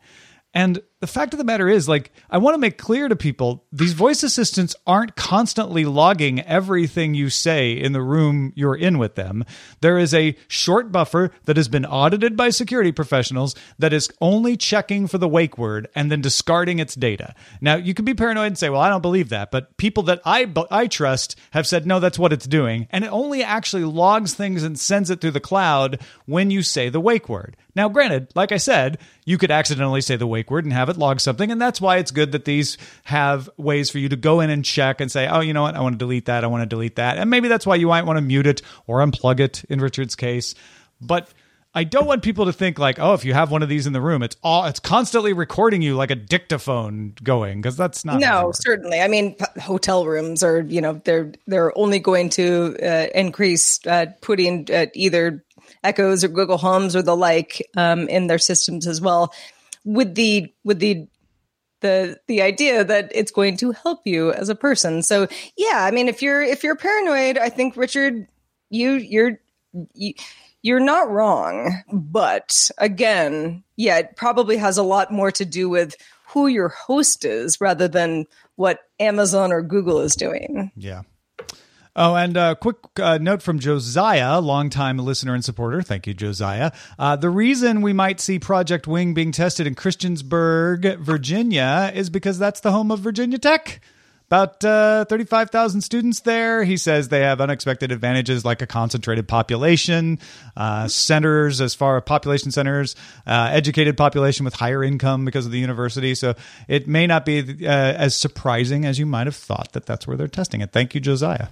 And 0.53 0.81
the 1.01 1.07
fact 1.07 1.35
of 1.35 1.39
the 1.39 1.45
matter 1.45 1.69
is, 1.69 1.89
like, 1.89 2.11
I 2.31 2.39
want 2.39 2.55
to 2.55 2.59
make 2.59 2.79
clear 2.79 3.07
to 3.07 3.17
people 3.17 3.67
these 3.71 3.93
voice 3.93 4.23
assistants 4.23 4.75
aren't 4.87 5.15
constantly 5.15 5.85
logging 5.85 6.41
everything 6.41 7.13
you 7.13 7.29
say 7.29 7.73
in 7.73 7.93
the 7.93 8.01
room 8.01 8.53
you're 8.57 8.75
in 8.75 8.97
with 8.97 9.15
them. 9.15 9.45
There 9.83 9.99
is 9.99 10.15
a 10.15 10.37
short 10.49 10.91
buffer 10.91 11.33
that 11.45 11.59
has 11.59 11.69
been 11.69 11.85
audited 11.85 12.35
by 12.35 12.49
security 12.49 12.93
professionals 12.93 13.55
that 13.79 13.93
is 13.93 14.11
only 14.23 14.57
checking 14.57 15.07
for 15.07 15.19
the 15.19 15.29
wake 15.29 15.59
word 15.59 15.89
and 15.95 16.11
then 16.11 16.23
discarding 16.23 16.79
its 16.79 16.95
data. 16.95 17.35
Now, 17.61 17.77
you 17.77 17.93
can 17.93 18.07
be 18.07 18.15
paranoid 18.15 18.47
and 18.47 18.59
say, 18.59 18.71
well, 18.71 18.81
I 18.81 18.89
don't 18.89 19.03
believe 19.03 19.29
that. 19.29 19.51
But 19.51 19.77
people 19.77 20.05
that 20.05 20.23
I, 20.25 20.51
I 20.71 20.87
trust 20.87 21.37
have 21.51 21.67
said, 21.67 21.87
no, 21.87 22.01
that's 22.01 22.19
what 22.19 22.33
it's 22.33 22.47
doing. 22.47 22.89
And 22.91 23.05
it 23.05 23.13
only 23.13 23.43
actually 23.43 23.85
logs 23.85 24.33
things 24.33 24.63
and 24.63 24.79
sends 24.79 25.11
it 25.11 25.21
through 25.21 25.33
the 25.33 25.41
cloud 25.41 26.01
when 26.25 26.51
you 26.51 26.63
say 26.63 26.89
the 26.89 27.01
wake 27.01 27.29
word. 27.29 27.59
Now, 27.75 27.91
granted, 27.91 28.33
like 28.35 28.53
I 28.53 28.57
said, 28.57 28.97
you 29.27 29.37
could 29.37 29.51
accidentally 29.51 30.01
say 30.01 30.17
the 30.17 30.27
wake 30.27 30.51
word 30.51 30.65
and 30.65 30.73
have 30.73 30.86
it 30.89 30.97
log 30.97 31.21
something. 31.21 31.51
And 31.51 31.61
that's 31.61 31.81
why 31.81 31.97
it's 31.99 32.11
good 32.11 32.33
that 32.33 32.45
these 32.45 32.79
have 33.05 33.49
ways 33.57 33.91
for 33.91 33.99
you 33.99 34.09
to 34.09 34.17
go 34.17 34.41
in 34.41 34.51
and 34.51 34.65
check 34.65 35.01
and 35.01 35.11
say, 35.11 35.27
oh, 35.29 35.41
you 35.41 35.53
know 35.53 35.63
what? 35.63 35.75
I 35.75 35.81
want 35.81 35.95
to 35.95 35.99
delete 35.99 36.27
that. 36.27 36.45
I 36.45 36.47
want 36.47 36.63
to 36.63 36.67
delete 36.67 36.97
that. 36.97 37.19
And 37.19 37.31
maybe 37.31 37.49
that's 37.49 37.67
why 37.67 37.77
you 37.77 37.89
might 37.89 38.05
want 38.05 38.17
to 38.17 38.23
mute 38.23 38.47
it 38.47 38.63
or 38.87 38.99
unplug 38.99 39.41
it 39.41 39.65
in 39.65 39.81
Richard's 39.81 40.17
case. 40.17 40.55
But 41.01 41.29
I 41.77 41.85
don't 41.85 42.07
want 42.07 42.23
people 42.23 42.47
to 42.47 42.55
think 42.55 42.79
like, 42.79 42.99
oh, 42.99 43.13
if 43.13 43.27
you 43.27 43.35
have 43.35 43.51
one 43.51 43.63
of 43.63 43.69
these 43.69 43.87
in 43.87 43.93
the 43.93 44.01
room, 44.01 44.23
it's 44.23 44.35
all 44.43 44.65
it's 44.65 44.81
constantly 44.81 45.35
recording 45.35 45.83
you 45.83 45.95
like 45.95 46.11
a 46.11 46.15
dictaphone 46.15 47.15
going 47.23 47.61
because 47.61 47.77
that's 47.77 48.03
not. 48.03 48.19
No, 48.19 48.51
certainly. 48.55 48.99
I 49.03 49.09
mean, 49.09 49.37
hotel 49.61 50.07
rooms 50.07 50.43
are 50.43 50.63
you 50.63 50.81
know 50.81 51.03
they're 51.05 51.33
they're 51.47 51.77
only 51.79 51.99
going 51.99 52.31
to 52.31 52.77
uh, 52.83 53.09
increase 53.15 53.87
uh, 53.87 54.07
putting 54.23 54.67
uh, 54.73 54.87
either 54.95 55.45
Echoes 55.85 56.25
or 56.25 56.29
Google 56.29 56.57
Homes 56.57 56.97
or 56.97 57.03
the 57.03 57.15
like 57.15 57.63
um, 57.77 58.09
in 58.09 58.27
their 58.27 58.39
systems 58.39 58.87
as 58.87 59.03
well, 59.03 59.35
with 59.87 60.15
the 60.17 60.53
with 60.65 60.81
the 60.81 61.09
the 61.81 62.19
the 62.27 62.43
idea 62.43 62.85
that 62.85 63.11
it's 63.15 63.31
going 63.31 63.57
to 63.59 63.73
help 63.73 64.01
you 64.05 64.33
as 64.33 64.51
a 64.51 64.55
person. 64.55 65.03
So 65.03 65.29
yeah, 65.57 65.85
I 65.85 65.91
mean, 65.93 66.09
if 66.09 66.21
you're 66.21 66.43
if 66.43 66.63
you're 66.63 66.77
paranoid, 66.77 67.39
I 67.39 67.49
think 67.49 67.77
Richard, 67.77 68.27
you 68.69 68.93
you're 68.93 69.39
you, 69.95 70.13
you're 70.63 70.81
not 70.81 71.09
wrong, 71.09 71.83
but 71.93 72.71
again, 72.77 73.63
yeah, 73.77 73.99
it 73.99 74.17
probably 74.17 74.57
has 74.57 74.77
a 74.77 74.83
lot 74.83 75.13
more 75.13 75.31
to 75.33 75.45
do 75.45 75.69
with 75.69 75.95
who 76.29 76.49
your 76.49 76.69
host 76.69 77.25
is 77.25 77.61
rather 77.61 77.87
than 77.87 78.27
what 78.57 78.81
Amazon 78.99 79.53
or 79.53 79.63
Google 79.63 80.01
is 80.01 80.17
doing. 80.17 80.73
Yeah. 80.77 81.03
Oh, 81.99 82.15
and 82.15 82.37
a 82.37 82.55
quick 82.55 82.77
uh, 83.01 83.17
note 83.17 83.41
from 83.41 83.59
Josiah, 83.59 84.39
longtime 84.39 84.99
listener 84.99 85.33
and 85.35 85.43
supporter. 85.43 85.81
Thank 85.81 86.07
you, 86.07 86.13
Josiah. 86.13 86.71
Uh, 86.99 87.17
the 87.17 87.31
reason 87.31 87.81
we 87.81 87.95
might 87.95 88.21
see 88.21 88.39
Project 88.39 88.87
Wing 88.87 89.15
being 89.15 89.33
tested 89.33 89.67
in 89.67 89.75
Christiansburg, 89.75 90.99
Virginia, 90.99 91.91
is 91.95 92.11
because 92.11 92.39
that's 92.39 92.61
the 92.61 92.71
home 92.71 92.91
of 92.91 93.01
Virginia 93.01 93.39
Tech. 93.39 93.81
About 94.29 94.63
uh, 94.63 95.07
35,000 95.07 95.81
students 95.81 96.21
there. 96.21 96.65
He 96.65 96.77
says 96.77 97.09
they 97.09 97.21
have 97.21 97.41
unexpected 97.41 97.91
advantages 97.93 98.45
like 98.45 98.61
a 98.61 98.67
concentrated 98.67 99.27
population, 99.27 100.19
uh, 100.55 100.89
centers 100.89 101.63
as 101.63 101.75
far 101.75 101.97
as 101.97 102.03
population 102.05 102.51
centers, 102.51 102.95
uh, 103.27 103.49
educated 103.53 103.97
population 103.97 104.45
with 104.45 104.53
higher 104.53 104.85
income 104.85 105.25
because 105.25 105.47
of 105.47 105.53
the 105.53 105.61
university. 105.61 106.15
So 106.15 106.35
it 106.69 106.89
may 106.89 107.07
not 107.07 107.25
be 107.25 107.65
uh, 107.65 107.71
as 107.71 108.15
surprising 108.15 108.85
as 108.85 108.99
you 108.99 109.07
might 109.07 109.29
have 109.29 109.37
thought 109.37 109.73
that 109.73 109.87
that's 109.87 110.07
where 110.07 110.17
they're 110.17 110.29
testing 110.29 110.61
it. 110.61 110.73
Thank 110.73 110.95
you, 110.95 111.01
Josiah. 111.01 111.47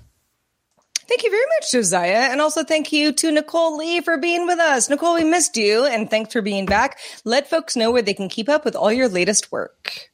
Thank 1.09 1.23
you 1.23 1.31
very 1.31 1.45
much, 1.59 1.71
Josiah. 1.73 2.31
And 2.31 2.41
also 2.41 2.65
thank 2.65 2.93
you 2.93 3.13
to 3.13 3.31
Nicole 3.31 3.77
Lee 3.77 4.01
for 4.01 4.17
being 4.19 4.47
with 4.47 4.59
us. 4.59 4.89
Nicole, 4.89 5.15
we 5.15 5.25
missed 5.25 5.57
you 5.57 5.85
and 5.85 6.09
thanks 6.09 6.33
for 6.33 6.43
being 6.43 6.67
back. 6.67 6.99
Let 7.25 7.49
folks 7.49 7.77
know 7.77 7.91
where 7.91 8.03
they 8.03 8.15
can 8.15 8.29
keep 8.29 8.49
up 8.49 8.65
with 8.65 8.75
all 8.75 8.93
your 8.93 9.09
latest 9.09 9.53
work. 9.53 10.11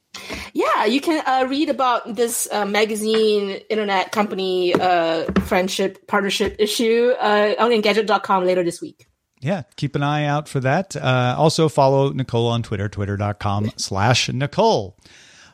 Yeah, 0.53 0.85
you 0.87 1.01
can 1.01 1.23
uh, 1.25 1.47
read 1.47 1.69
about 1.69 2.17
this 2.17 2.49
uh, 2.51 2.67
magazine, 2.67 3.61
internet 3.71 4.11
company, 4.11 4.75
uh, 4.75 5.31
friendship, 5.43 6.07
partnership 6.09 6.57
issue 6.59 7.13
uh, 7.21 7.55
on 7.59 7.71
Engadget.com 7.71 8.45
later 8.45 8.65
this 8.65 8.81
week. 8.81 9.07
Yeah, 9.41 9.63
keep 9.77 9.95
an 9.97 10.03
eye 10.03 10.25
out 10.25 10.49
for 10.49 10.61
that. 10.61 10.97
Uh, 10.97 11.35
also 11.39 11.69
follow 11.69 12.11
Nicole 12.11 12.49
on 12.49 12.63
Twitter, 12.63 12.89
twitter.com 12.89 13.71
slash 13.77 14.29
Nicole. 14.29 14.99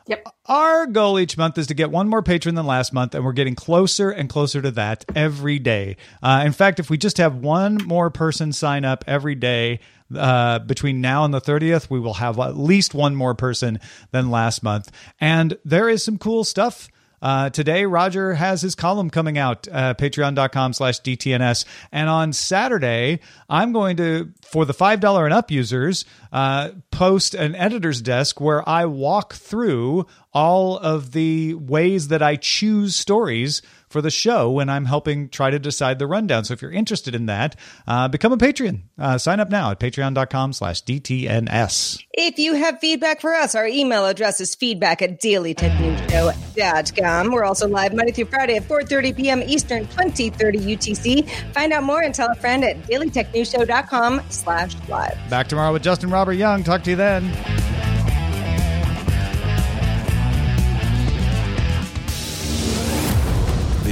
Yep. 0.07 0.25
Our 0.45 0.87
goal 0.87 1.19
each 1.19 1.37
month 1.37 1.57
is 1.57 1.67
to 1.67 1.73
get 1.73 1.91
one 1.91 2.07
more 2.07 2.23
patron 2.23 2.55
than 2.55 2.65
last 2.65 2.93
month, 2.93 3.13
and 3.13 3.25
we're 3.25 3.33
getting 3.33 3.55
closer 3.55 4.09
and 4.09 4.29
closer 4.29 4.61
to 4.61 4.71
that 4.71 5.03
every 5.15 5.59
day. 5.59 5.97
Uh, 6.23 6.43
in 6.45 6.53
fact, 6.53 6.79
if 6.79 6.89
we 6.89 6.97
just 6.97 7.17
have 7.17 7.35
one 7.35 7.75
more 7.85 8.09
person 8.09 8.53
sign 8.53 8.85
up 8.85 9.03
every 9.05 9.35
day 9.35 9.81
uh, 10.15 10.59
between 10.59 11.01
now 11.01 11.25
and 11.25 11.33
the 11.33 11.41
30th, 11.41 11.89
we 11.89 11.99
will 11.99 12.15
have 12.15 12.39
at 12.39 12.57
least 12.57 12.93
one 12.93 13.15
more 13.15 13.35
person 13.35 13.79
than 14.11 14.31
last 14.31 14.63
month. 14.63 14.89
And 15.19 15.57
there 15.65 15.89
is 15.89 16.03
some 16.05 16.17
cool 16.17 16.45
stuff 16.45 16.87
uh, 17.21 17.49
today, 17.49 17.85
Roger 17.85 18.33
has 18.33 18.61
his 18.61 18.75
column 18.75 19.09
coming 19.09 19.37
out, 19.37 19.67
uh, 19.71 19.93
patreon.com 19.95 20.73
slash 20.73 21.01
DTNS. 21.01 21.65
And 21.91 22.09
on 22.09 22.33
Saturday, 22.33 23.19
I'm 23.49 23.73
going 23.73 23.97
to, 23.97 24.31
for 24.43 24.65
the 24.65 24.73
$5 24.73 25.25
and 25.25 25.33
up 25.33 25.49
users, 25.49 26.05
uh, 26.31 26.71
post 26.91 27.33
an 27.33 27.55
editor's 27.55 28.01
desk 28.01 28.39
where 28.39 28.67
I 28.67 28.85
walk 28.85 29.33
through 29.33 30.05
all 30.33 30.77
of 30.77 31.11
the 31.13 31.55
ways 31.55 32.09
that 32.09 32.21
I 32.21 32.35
choose 32.35 32.95
stories 32.95 33.61
for 33.87 34.01
the 34.01 34.11
show 34.11 34.51
when 34.51 34.69
I'm 34.69 34.85
helping 34.85 35.29
try 35.29 35.49
to 35.49 35.57
decide 35.59 35.99
the 35.99 36.07
rundown. 36.07 36.45
So 36.45 36.53
if 36.53 36.61
you're 36.61 36.71
interested 36.71 37.15
in 37.15 37.25
that, 37.27 37.55
uh, 37.87 38.07
become 38.07 38.31
a 38.31 38.37
Patreon. 38.37 38.81
Uh, 38.97 39.17
sign 39.17 39.39
up 39.39 39.49
now 39.49 39.71
at 39.71 39.79
patreon.com 39.79 40.53
slash 40.53 40.83
DTNS. 40.83 42.03
If 42.13 42.37
you 42.39 42.53
have 42.55 42.79
feedback 42.79 43.21
for 43.21 43.33
us, 43.33 43.55
our 43.55 43.67
email 43.67 44.05
address 44.05 44.41
is 44.41 44.55
feedback 44.55 45.01
at 45.01 45.21
dailytechnewsshow.com. 45.21 47.31
We're 47.31 47.45
also 47.45 47.67
live 47.67 47.93
Monday 47.93 48.11
through 48.11 48.25
Friday 48.25 48.57
at 48.57 48.63
4.30 48.63 49.15
p.m. 49.15 49.41
Eastern, 49.43 49.83
2030 49.87 50.59
UTC. 50.59 51.29
Find 51.53 51.71
out 51.73 51.83
more 51.83 52.01
and 52.01 52.13
tell 52.13 52.29
a 52.29 52.35
friend 52.35 52.63
at 52.63 52.83
dailytechnewsshow.com 52.83 54.21
slash 54.29 54.75
live. 54.89 55.17
Back 55.29 55.47
tomorrow 55.47 55.73
with 55.73 55.83
Justin 55.83 56.09
Robert 56.09 56.33
Young. 56.33 56.63
Talk 56.63 56.83
to 56.83 56.89
you 56.91 56.95
then. 56.95 57.96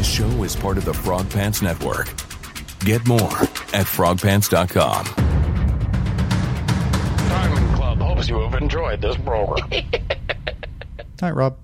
This 0.06 0.13
show 0.13 0.44
is 0.44 0.56
part 0.56 0.78
of 0.78 0.86
the 0.86 0.94
Frog 0.94 1.28
Pants 1.32 1.63
Network. 1.63 2.06
Get 2.82 3.08
more 3.08 3.41
at 3.74 3.88
frogpants.com. 3.88 5.06
Diamond 7.28 7.76
Club 7.76 7.98
hopes 7.98 8.30
you 8.30 8.39
have 8.41 8.54
enjoyed 8.54 9.02
this 9.02 9.18
program. 9.18 9.68
Hi, 11.20 11.32
Rob. 11.32 11.58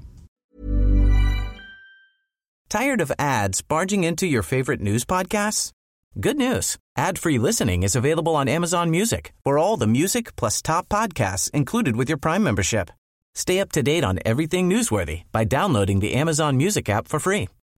Tired 2.68 3.00
of 3.00 3.12
ads 3.20 3.62
barging 3.62 4.04
into 4.04 4.26
your 4.26 4.42
favorite 4.42 4.82
news 4.82 5.06
podcasts? 5.06 5.72
Good 6.20 6.38
news. 6.38 6.80
Ad-free 6.98 7.38
listening 7.38 7.84
is 7.84 7.96
available 7.96 8.36
on 8.36 8.48
Amazon 8.48 8.90
Music 8.90 9.34
for 9.44 9.60
all 9.60 9.78
the 9.78 9.86
music 9.86 10.36
plus 10.36 10.64
top 10.64 10.90
podcasts 10.90 11.52
included 11.52 11.96
with 11.96 12.10
your 12.10 12.18
Prime 12.18 12.42
membership. 12.42 12.90
Stay 13.36 13.60
up 13.60 13.72
to 13.74 13.84
date 13.84 14.04
on 14.04 14.18
everything 14.26 14.68
newsworthy 14.68 15.26
by 15.32 15.44
downloading 15.44 16.00
the 16.00 16.16
Amazon 16.16 16.58
Music 16.58 16.90
app 16.90 17.08
for 17.08 17.20
free 17.20 17.48